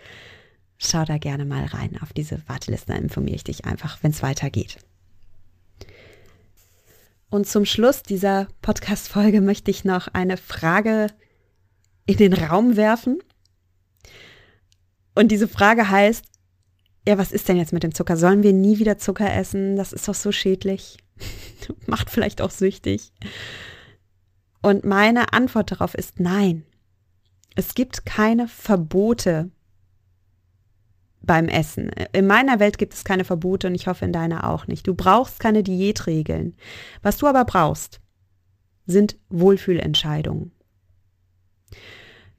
schau 0.78 1.04
da 1.04 1.18
gerne 1.18 1.44
mal 1.44 1.64
rein 1.64 1.98
auf 2.00 2.12
diese 2.12 2.40
Warteliste, 2.46 2.92
dann 2.92 3.02
informiere 3.02 3.34
ich 3.34 3.44
dich 3.44 3.64
einfach, 3.64 3.98
wenn 4.02 4.12
es 4.12 4.22
weitergeht. 4.22 4.78
Und 7.30 7.46
zum 7.46 7.64
Schluss 7.64 8.02
dieser 8.02 8.48
Podcast-Folge 8.60 9.40
möchte 9.40 9.70
ich 9.70 9.84
noch 9.84 10.08
eine 10.08 10.36
Frage 10.36 11.06
in 12.06 12.16
den 12.16 12.32
Raum 12.32 12.76
werfen. 12.76 13.20
Und 15.14 15.28
diese 15.28 15.46
Frage 15.46 15.88
heißt, 15.88 16.24
ja, 17.06 17.18
was 17.18 17.30
ist 17.30 17.48
denn 17.48 17.56
jetzt 17.56 17.72
mit 17.72 17.84
dem 17.84 17.94
Zucker? 17.94 18.16
Sollen 18.16 18.42
wir 18.42 18.52
nie 18.52 18.78
wieder 18.78 18.98
Zucker 18.98 19.32
essen? 19.32 19.76
Das 19.76 19.92
ist 19.92 20.08
doch 20.08 20.14
so 20.14 20.32
schädlich. 20.32 20.98
Macht 21.86 22.10
vielleicht 22.10 22.40
auch 22.40 22.50
süchtig. 22.50 23.12
Und 24.60 24.84
meine 24.84 25.32
Antwort 25.32 25.70
darauf 25.70 25.94
ist 25.94 26.18
nein. 26.18 26.64
Es 27.54 27.74
gibt 27.74 28.06
keine 28.06 28.48
Verbote 28.48 29.50
beim 31.22 31.48
Essen. 31.48 31.90
In 32.12 32.26
meiner 32.26 32.60
Welt 32.60 32.78
gibt 32.78 32.94
es 32.94 33.04
keine 33.04 33.24
Verbote 33.24 33.66
und 33.66 33.74
ich 33.74 33.86
hoffe 33.86 34.04
in 34.04 34.12
deiner 34.12 34.48
auch 34.48 34.66
nicht. 34.66 34.86
Du 34.86 34.94
brauchst 34.94 35.40
keine 35.40 35.62
Diätregeln. 35.62 36.56
Was 37.02 37.18
du 37.18 37.26
aber 37.26 37.44
brauchst, 37.44 38.00
sind 38.86 39.16
Wohlfühlentscheidungen. 39.28 40.52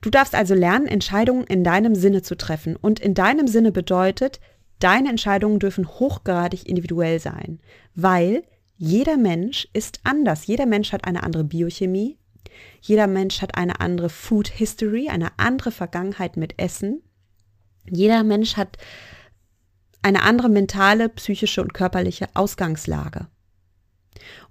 Du 0.02 0.10
darfst 0.10 0.34
also 0.34 0.56
lernen, 0.56 0.88
Entscheidungen 0.88 1.46
in 1.46 1.63
deinem 1.63 1.94
Sinne 1.94 2.24
zu 2.24 2.36
treffen. 2.36 2.76
Und 2.76 3.00
in 3.00 3.13
deinem 3.13 3.48
Sinne 3.48 3.72
bedeutet, 3.72 4.39
deine 4.80 5.10
Entscheidungen 5.10 5.60
dürfen 5.60 5.88
hochgradig 5.88 6.67
individuell 6.67 7.20
sein, 7.20 7.60
weil 7.94 8.44
jeder 8.78 9.17
Mensch 9.17 9.67
ist 9.74 10.00
anders. 10.04 10.48
Jeder 10.48 10.65
Mensch 10.65 10.91
hat 10.91 11.06
eine 11.06 11.22
andere 11.22 11.44
Biochemie. 11.44 12.17
Jeder 12.82 13.06
Mensch 13.06 13.44
hat 13.44 13.56
eine 13.56 13.80
andere 13.80 14.10
Food 14.10 14.48
History, 14.48 15.08
eine 15.08 15.38
andere 15.38 15.70
Vergangenheit 15.70 16.36
mit 16.36 16.58
Essen. 16.58 17.04
Jeder 17.89 18.24
Mensch 18.24 18.58
hat 18.58 18.78
eine 20.02 20.24
andere 20.24 20.50
mentale, 20.50 21.10
psychische 21.10 21.62
und 21.62 21.74
körperliche 21.74 22.28
Ausgangslage. 22.34 23.28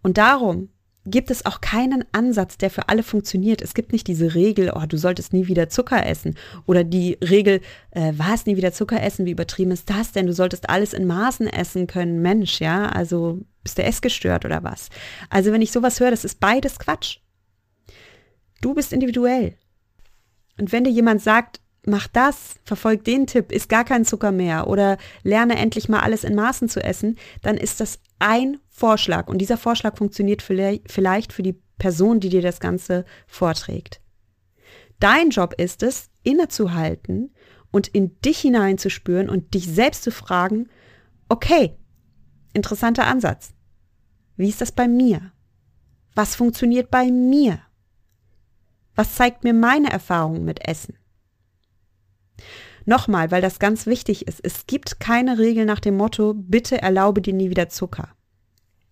Und 0.03 0.19
darum 0.19 0.71
gibt 1.07 1.31
es 1.31 1.47
auch 1.47 1.61
keinen 1.61 2.05
Ansatz, 2.13 2.59
der 2.59 2.71
für 2.71 2.89
alle 2.89 3.03
funktioniert. 3.03 3.63
Es 3.63 3.75
gibt 3.75 3.93
nicht 3.93 4.07
diese 4.07 4.35
Regel, 4.35 4.71
oh, 4.75 4.85
du 4.87 4.99
solltest 4.99 5.33
nie 5.33 5.49
wieder 5.49 5.69
Zucker 5.69 6.05
essen. 6.07 6.37
Oder 6.67 6.85
die 6.85 7.15
Regel, 7.23 7.61
äh, 7.91 8.13
was, 8.17 8.47
nie 8.47 8.57
wieder 8.57 8.73
Zucker 8.73 9.03
essen, 9.03 9.25
wie 9.25 9.31
übertrieben 9.31 9.71
ist 9.71 9.89
das 9.89 10.13
denn? 10.13 10.27
Du 10.27 10.35
solltest 10.35 10.69
alles 10.69 10.93
in 10.93 11.07
Maßen 11.07 11.47
essen 11.47 11.87
können, 11.87 12.21
Mensch, 12.21 12.61
ja? 12.61 12.87
Also 12.87 13.41
bist 13.63 13.79
du 13.79 13.83
essgestört 13.83 14.45
oder 14.45 14.63
was? 14.63 14.89
Also 15.31 15.53
wenn 15.53 15.63
ich 15.63 15.73
sowas 15.73 16.01
höre, 16.01 16.11
das 16.11 16.25
ist 16.25 16.39
beides 16.39 16.79
Quatsch. 16.79 17.19
Du 18.61 18.75
bist 18.75 18.93
individuell. 18.93 19.57
Und 20.59 20.71
wenn 20.71 20.85
dir 20.85 20.91
jemand 20.91 21.23
sagt, 21.23 21.61
mach 21.87 22.09
das, 22.09 22.57
verfolg 22.65 23.05
den 23.05 23.27
Tipp, 23.27 23.53
isst 23.53 23.69
gar 23.69 23.85
keinen 23.85 24.05
Zucker 24.05 24.33
mehr 24.33 24.67
oder 24.67 24.99
lerne 25.23 25.57
endlich 25.57 25.89
mal 25.89 26.01
alles 26.01 26.25
in 26.25 26.35
Maßen 26.35 26.69
zu 26.69 26.83
essen, 26.83 27.17
dann 27.43 27.57
ist 27.57 27.81
das 27.81 28.01
ein 28.19 28.59
Vorschlag 28.69 29.29
und 29.29 29.39
dieser 29.39 29.57
Vorschlag 29.57 29.97
funktioniert 29.97 30.43
vielleicht 30.43 31.33
für 31.33 31.43
die 31.43 31.61
Person, 31.79 32.21
die 32.21 32.29
dir 32.29 32.43
das 32.43 32.61
Ganze 32.61 33.05
vorträgt. 33.27 34.01
Dein 34.99 35.31
Job 35.31 35.55
ist 35.57 35.83
es, 35.83 36.11
innezuhalten 36.23 37.35
und 37.71 37.89
in 37.89 38.21
dich 38.21 38.41
hineinzuspüren 38.41 39.31
und 39.31 39.55
dich 39.55 39.67
selbst 39.67 40.03
zu 40.03 40.11
fragen, 40.11 40.69
okay, 41.29 41.77
interessanter 42.53 43.07
Ansatz. 43.07 43.55
Wie 44.37 44.49
ist 44.49 44.61
das 44.61 44.73
bei 44.73 44.89
mir? 44.89 45.33
Was 46.15 46.35
funktioniert 46.35 46.91
bei 46.91 47.11
mir? 47.11 47.61
Was 48.95 49.15
zeigt 49.15 49.45
mir 49.45 49.55
meine 49.55 49.91
Erfahrung 49.91 50.45
mit 50.45 50.67
Essen? 50.69 51.00
Nochmal, 52.87 53.31
weil 53.31 53.43
das 53.43 53.59
ganz 53.59 53.87
wichtig 53.87 54.27
ist, 54.27 54.41
es 54.43 54.67
gibt 54.67 55.01
keine 55.01 55.39
Regel 55.39 55.65
nach 55.65 55.81
dem 55.81 55.97
Motto, 55.97 56.35
bitte 56.35 56.81
erlaube 56.81 57.23
dir 57.23 57.35
nie 57.35 57.51
wieder 57.51 57.69
Zucker. 57.69 58.09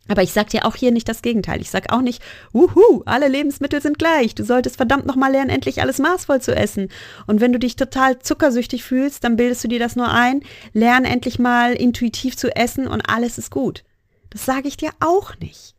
Aber 0.09 0.23
ich 0.23 0.33
sag 0.33 0.49
dir 0.49 0.65
auch 0.65 0.75
hier 0.75 0.91
nicht 0.91 1.09
das 1.09 1.21
Gegenteil. 1.21 1.61
Ich 1.61 1.71
sag 1.71 1.93
auch 1.93 2.01
nicht, 2.01 2.23
wuhu, 2.53 3.03
alle 3.05 3.29
Lebensmittel 3.29 3.83
sind 3.83 3.99
gleich. 3.99 4.35
Du 4.35 4.43
solltest 4.43 4.79
verdammt 4.79 5.05
nochmal 5.05 5.33
lernen, 5.33 5.51
endlich 5.51 5.83
alles 5.83 5.99
maßvoll 5.99 6.41
zu 6.41 6.57
essen. 6.57 6.89
Und 7.27 7.43
wenn 7.43 7.53
du 7.53 7.59
dich 7.59 7.77
total 7.77 8.19
zuckersüchtig 8.19 8.85
fühlst, 8.85 9.23
dann 9.23 9.37
bildest 9.37 9.65
du 9.65 9.69
dir 9.69 9.79
das 9.79 9.97
nur 9.97 10.09
ein. 10.09 10.41
Lern 10.73 11.05
endlich 11.05 11.39
mal 11.39 11.75
intuitiv 11.75 12.39
zu 12.39 12.55
essen 12.57 12.89
und 12.89 13.03
alles 13.03 13.37
ist 13.37 13.51
gut. 13.51 13.85
Das 14.31 14.47
sage 14.47 14.69
ich 14.69 14.79
dir 14.79 14.91
auch 15.01 15.39
nicht. 15.41 15.75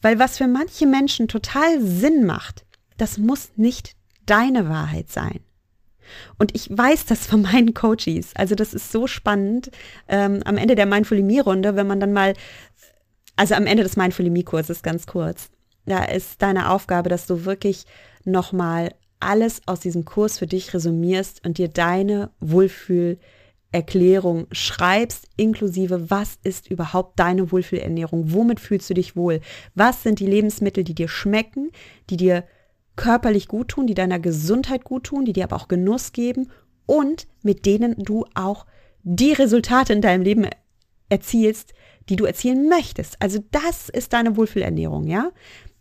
Weil 0.00 0.18
was 0.18 0.38
für 0.38 0.46
manche 0.46 0.86
Menschen 0.86 1.26
total 1.26 1.80
Sinn 1.80 2.24
macht, 2.24 2.64
das 2.98 3.18
muss 3.18 3.50
nicht 3.56 3.96
deine 4.26 4.68
Wahrheit 4.68 5.10
sein. 5.10 5.40
Und 6.38 6.54
ich 6.54 6.68
weiß 6.70 7.06
das 7.06 7.26
von 7.26 7.42
meinen 7.42 7.74
Coaches. 7.74 8.32
Also 8.34 8.54
das 8.54 8.74
ist 8.74 8.92
so 8.92 9.06
spannend. 9.06 9.70
Ähm, 10.08 10.42
am 10.44 10.56
Ende 10.56 10.74
der 10.74 10.86
Mindful-Me-Runde, 10.86 11.76
wenn 11.76 11.86
man 11.86 12.00
dann 12.00 12.12
mal, 12.12 12.34
also 13.36 13.54
am 13.54 13.66
Ende 13.66 13.82
des 13.82 13.96
Mindful-Me-Kurses 13.96 14.82
ganz 14.82 15.06
kurz, 15.06 15.50
da 15.86 16.04
ist 16.04 16.42
deine 16.42 16.70
Aufgabe, 16.70 17.08
dass 17.08 17.26
du 17.26 17.44
wirklich 17.44 17.86
nochmal 18.24 18.94
alles 19.20 19.62
aus 19.66 19.80
diesem 19.80 20.04
Kurs 20.04 20.38
für 20.38 20.46
dich 20.46 20.74
resümierst 20.74 21.44
und 21.44 21.58
dir 21.58 21.68
deine 21.68 22.30
Wohlfühlerklärung 22.40 24.46
schreibst, 24.52 25.28
inklusive, 25.36 26.10
was 26.10 26.38
ist 26.42 26.68
überhaupt 26.68 27.18
deine 27.18 27.50
Wohlfühlernährung? 27.52 28.32
Womit 28.32 28.60
fühlst 28.60 28.90
du 28.90 28.94
dich 28.94 29.16
wohl? 29.16 29.40
Was 29.74 30.02
sind 30.02 30.20
die 30.20 30.26
Lebensmittel, 30.26 30.84
die 30.84 30.94
dir 30.94 31.08
schmecken, 31.08 31.70
die 32.10 32.16
dir 32.16 32.44
körperlich 32.96 33.48
gut 33.48 33.68
tun, 33.68 33.86
die 33.86 33.94
deiner 33.94 34.18
Gesundheit 34.18 34.84
gut 34.84 35.04
tun, 35.04 35.24
die 35.24 35.32
dir 35.32 35.44
aber 35.44 35.56
auch 35.56 35.68
Genuss 35.68 36.12
geben 36.12 36.50
und 36.86 37.26
mit 37.42 37.66
denen 37.66 37.96
du 37.98 38.26
auch 38.34 38.66
die 39.02 39.32
Resultate 39.32 39.92
in 39.92 40.02
deinem 40.02 40.22
Leben 40.22 40.46
erzielst, 41.08 41.74
die 42.08 42.16
du 42.16 42.24
erzielen 42.24 42.68
möchtest. 42.68 43.20
Also 43.20 43.40
das 43.50 43.88
ist 43.88 44.12
deine 44.12 44.36
Wohlfühlernährung, 44.36 45.06
ja? 45.06 45.30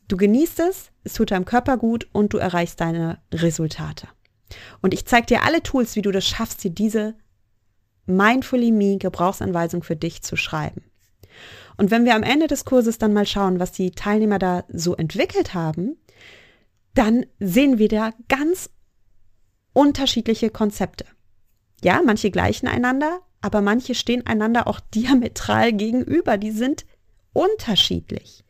Du 0.07 0.17
genießt 0.17 0.59
es, 0.59 0.91
es 1.03 1.13
tut 1.13 1.31
deinem 1.31 1.45
Körper 1.45 1.77
gut 1.77 2.07
und 2.11 2.33
du 2.33 2.37
erreichst 2.37 2.81
deine 2.81 3.19
Resultate. 3.33 4.07
Und 4.81 4.93
ich 4.93 5.05
zeige 5.05 5.27
dir 5.27 5.43
alle 5.43 5.63
Tools, 5.63 5.95
wie 5.95 6.01
du 6.01 6.11
das 6.11 6.25
schaffst, 6.25 6.63
dir 6.63 6.71
diese 6.71 7.15
Mindfully 8.07 8.71
Me 8.71 8.97
Gebrauchsanweisung 8.97 9.83
für 9.83 9.95
dich 9.95 10.21
zu 10.21 10.35
schreiben. 10.35 10.83
Und 11.77 11.91
wenn 11.91 12.03
wir 12.05 12.15
am 12.15 12.23
Ende 12.23 12.47
des 12.47 12.65
Kurses 12.65 12.97
dann 12.97 13.13
mal 13.13 13.25
schauen, 13.25 13.59
was 13.59 13.71
die 13.71 13.91
Teilnehmer 13.91 14.37
da 14.37 14.65
so 14.67 14.95
entwickelt 14.95 15.53
haben, 15.53 15.97
dann 16.93 17.25
sehen 17.39 17.77
wir 17.77 17.87
da 17.87 18.11
ganz 18.27 18.69
unterschiedliche 19.73 20.49
Konzepte. 20.49 21.05
Ja, 21.83 22.01
manche 22.05 22.31
gleichen 22.31 22.67
einander, 22.67 23.21
aber 23.41 23.61
manche 23.61 23.95
stehen 23.95 24.25
einander 24.27 24.67
auch 24.67 24.79
diametral 24.93 25.73
gegenüber. 25.73 26.37
Die 26.37 26.51
sind 26.51 26.85
unterschiedlich. 27.33 28.43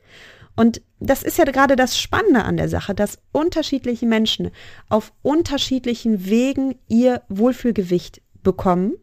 Und 0.55 0.81
das 0.99 1.23
ist 1.23 1.37
ja 1.37 1.45
gerade 1.45 1.75
das 1.75 1.97
Spannende 1.97 2.43
an 2.43 2.57
der 2.57 2.69
Sache, 2.69 2.93
dass 2.93 3.19
unterschiedliche 3.31 4.05
Menschen 4.05 4.51
auf 4.89 5.13
unterschiedlichen 5.21 6.25
Wegen 6.25 6.75
ihr 6.87 7.23
Wohlfühlgewicht 7.29 8.21
bekommen 8.43 8.93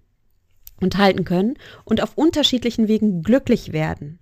und 0.81 0.99
halten 0.99 1.25
können 1.25 1.55
und 1.85 2.03
auf 2.03 2.17
unterschiedlichen 2.17 2.87
Wegen 2.87 3.23
glücklich 3.23 3.73
werden. 3.73 4.21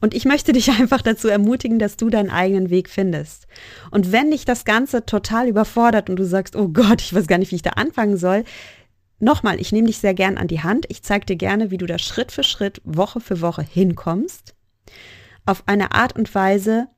Und 0.00 0.14
ich 0.14 0.24
möchte 0.24 0.52
dich 0.52 0.70
einfach 0.78 1.02
dazu 1.02 1.28
ermutigen, 1.28 1.78
dass 1.78 1.96
du 1.96 2.10
deinen 2.10 2.30
eigenen 2.30 2.70
Weg 2.70 2.88
findest. 2.88 3.46
Und 3.90 4.12
wenn 4.12 4.30
dich 4.30 4.44
das 4.44 4.64
Ganze 4.64 5.06
total 5.06 5.48
überfordert 5.48 6.10
und 6.10 6.16
du 6.16 6.24
sagst, 6.24 6.56
oh 6.56 6.68
Gott, 6.68 7.00
ich 7.00 7.14
weiß 7.14 7.26
gar 7.26 7.38
nicht, 7.38 7.50
wie 7.50 7.56
ich 7.56 7.62
da 7.62 7.70
anfangen 7.70 8.16
soll, 8.16 8.44
nochmal, 9.18 9.60
ich 9.60 9.72
nehme 9.72 9.86
dich 9.86 9.98
sehr 9.98 10.14
gern 10.14 10.36
an 10.36 10.48
die 10.48 10.62
Hand. 10.62 10.86
Ich 10.88 11.02
zeige 11.02 11.26
dir 11.26 11.36
gerne, 11.36 11.70
wie 11.70 11.78
du 11.78 11.86
da 11.86 11.98
Schritt 11.98 12.32
für 12.32 12.44
Schritt, 12.44 12.80
Woche 12.84 13.20
für 13.20 13.40
Woche 13.40 13.62
hinkommst. 13.62 14.54
Auf 15.46 15.64
eine 15.66 15.92
Art 15.92 16.16
und 16.16 16.34
Weise, 16.34 16.88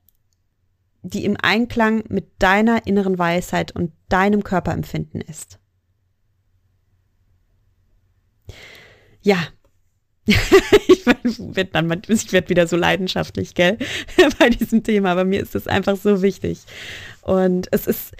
die 1.01 1.23
im 1.23 1.37
Einklang 1.41 2.03
mit 2.09 2.31
deiner 2.39 2.87
inneren 2.87 3.17
Weisheit 3.17 3.71
und 3.71 3.91
deinem 4.09 4.43
Körperempfinden 4.43 5.21
ist. 5.21 5.59
Ja, 9.21 9.37
ich 10.87 11.05
werde 11.05 11.69
dann, 11.71 12.01
ich 12.07 12.33
werde 12.33 12.49
wieder 12.49 12.67
so 12.67 12.75
leidenschaftlich, 12.75 13.53
gell, 13.53 13.77
bei 14.39 14.49
diesem 14.49 14.83
Thema, 14.83 15.11
aber 15.11 15.23
mir 15.23 15.41
ist 15.41 15.55
es 15.55 15.67
einfach 15.67 15.97
so 15.97 16.21
wichtig. 16.21 16.61
Und 17.21 17.67
es 17.71 17.85
ist, 17.85 18.13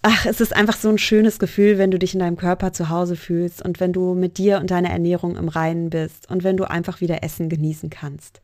ach, 0.00 0.24
es 0.24 0.40
ist 0.40 0.56
einfach 0.56 0.76
so 0.76 0.88
ein 0.88 0.98
schönes 0.98 1.38
Gefühl, 1.38 1.76
wenn 1.76 1.90
du 1.90 1.98
dich 1.98 2.14
in 2.14 2.20
deinem 2.20 2.36
Körper 2.36 2.72
zu 2.72 2.88
Hause 2.88 3.16
fühlst 3.16 3.62
und 3.62 3.78
wenn 3.78 3.92
du 3.92 4.14
mit 4.14 4.38
dir 4.38 4.58
und 4.58 4.70
deiner 4.70 4.90
Ernährung 4.90 5.36
im 5.36 5.48
Reinen 5.48 5.90
bist 5.90 6.30
und 6.30 6.44
wenn 6.44 6.56
du 6.56 6.64
einfach 6.64 7.00
wieder 7.00 7.22
Essen 7.22 7.50
genießen 7.50 7.90
kannst, 7.90 8.40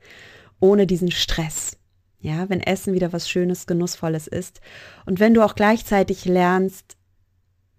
ohne 0.60 0.86
diesen 0.86 1.10
Stress. 1.10 1.78
Ja, 2.22 2.50
wenn 2.50 2.60
Essen 2.60 2.92
wieder 2.92 3.14
was 3.14 3.30
Schönes, 3.30 3.66
Genussvolles 3.66 4.26
ist 4.26 4.60
und 5.06 5.20
wenn 5.20 5.32
du 5.32 5.42
auch 5.42 5.54
gleichzeitig 5.54 6.26
lernst, 6.26 6.98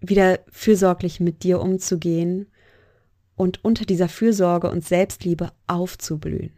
wieder 0.00 0.40
fürsorglich 0.50 1.20
mit 1.20 1.44
dir 1.44 1.60
umzugehen 1.60 2.48
und 3.36 3.64
unter 3.64 3.84
dieser 3.84 4.08
Fürsorge 4.08 4.70
und 4.70 4.84
Selbstliebe 4.84 5.52
aufzublühen. 5.66 6.52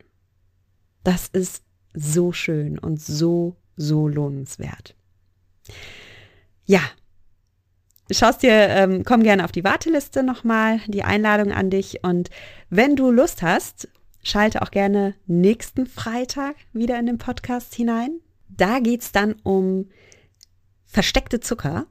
Das 1.02 1.28
ist 1.28 1.62
so 1.94 2.32
schön 2.32 2.78
und 2.78 3.00
so, 3.00 3.56
so 3.76 4.08
lohnenswert. 4.08 4.94
Ja, 6.64 6.80
schaust 8.10 8.42
dir, 8.42 8.52
ähm, 8.52 9.04
komm 9.04 9.22
gerne 9.22 9.44
auf 9.44 9.52
die 9.52 9.64
Warteliste 9.64 10.22
nochmal, 10.22 10.80
die 10.88 11.04
Einladung 11.04 11.52
an 11.52 11.70
dich. 11.70 12.02
Und 12.02 12.30
wenn 12.70 12.96
du 12.96 13.10
Lust 13.10 13.42
hast, 13.42 13.88
schalte 14.22 14.62
auch 14.62 14.70
gerne 14.70 15.14
nächsten 15.26 15.86
Freitag 15.86 16.56
wieder 16.72 16.98
in 16.98 17.06
den 17.06 17.18
Podcast 17.18 17.74
hinein. 17.74 18.20
Da 18.48 18.78
geht 18.80 19.02
es 19.02 19.12
dann 19.12 19.34
um 19.42 19.90
versteckte 20.84 21.40
Zucker 21.40 21.86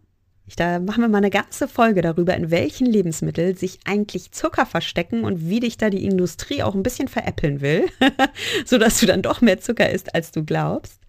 da 0.56 0.80
machen 0.80 1.02
wir 1.02 1.08
mal 1.08 1.20
eine 1.20 1.30
ganze 1.30 1.68
Folge 1.68 2.02
darüber, 2.02 2.36
in 2.36 2.52
welchen 2.52 2.86
Lebensmitteln 2.86 3.56
sich 3.56 3.80
eigentlich 3.86 4.32
Zucker 4.32 4.66
verstecken 4.66 5.24
und 5.24 5.50
wie 5.50 5.62
dich 5.62 5.78
da 5.78 5.90
die 5.90 6.06
Industrie 6.06 6.64
auch 6.64 6.76
ein 6.76 6.84
bisschen 6.84 7.08
veräppeln 7.08 7.62
will, 7.62 7.86
sodass 8.66 9.00
du 9.00 9.06
dann 9.06 9.22
doch 9.22 9.42
mehr 9.42 9.60
Zucker 9.60 9.90
isst, 9.90 10.14
als 10.14 10.32
du 10.32 10.44
glaubst. 10.44 11.00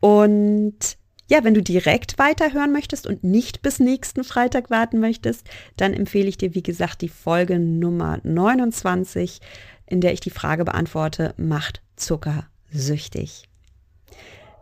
Und 0.00 0.98
ja, 1.28 1.42
wenn 1.42 1.54
du 1.54 1.62
direkt 1.62 2.18
weiterhören 2.18 2.70
möchtest 2.70 3.06
und 3.06 3.24
nicht 3.24 3.62
bis 3.62 3.80
nächsten 3.80 4.22
Freitag 4.22 4.70
warten 4.70 5.00
möchtest, 5.00 5.48
dann 5.76 5.92
empfehle 5.92 6.28
ich 6.28 6.38
dir, 6.38 6.54
wie 6.54 6.62
gesagt, 6.62 7.00
die 7.00 7.08
Folge 7.08 7.58
Nummer 7.58 8.20
29, 8.22 9.40
in 9.86 10.00
der 10.00 10.12
ich 10.12 10.20
die 10.20 10.30
Frage 10.30 10.64
beantworte, 10.64 11.34
macht 11.36 11.82
Zucker 11.96 12.46
süchtig? 12.70 13.48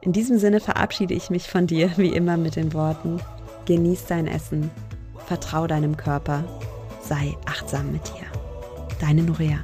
In 0.01 0.13
diesem 0.13 0.39
Sinne 0.39 0.61
verabschiede 0.61 1.15
ich 1.15 1.31
mich 1.31 1.49
von 1.49 1.67
dir, 1.67 1.91
wie 1.97 2.15
immer, 2.15 2.37
mit 2.37 2.57
den 2.57 2.73
Worten, 2.73 3.21
Genieß 3.67 4.07
dein 4.07 4.27
Essen, 4.27 4.71
vertrau 5.27 5.67
deinem 5.67 5.97
Körper, 5.97 6.45
sei 7.03 7.35
achtsam 7.47 7.93
mit 7.93 8.07
dir. 8.09 8.27
Deine 9.01 9.23
Norea. 9.23 9.59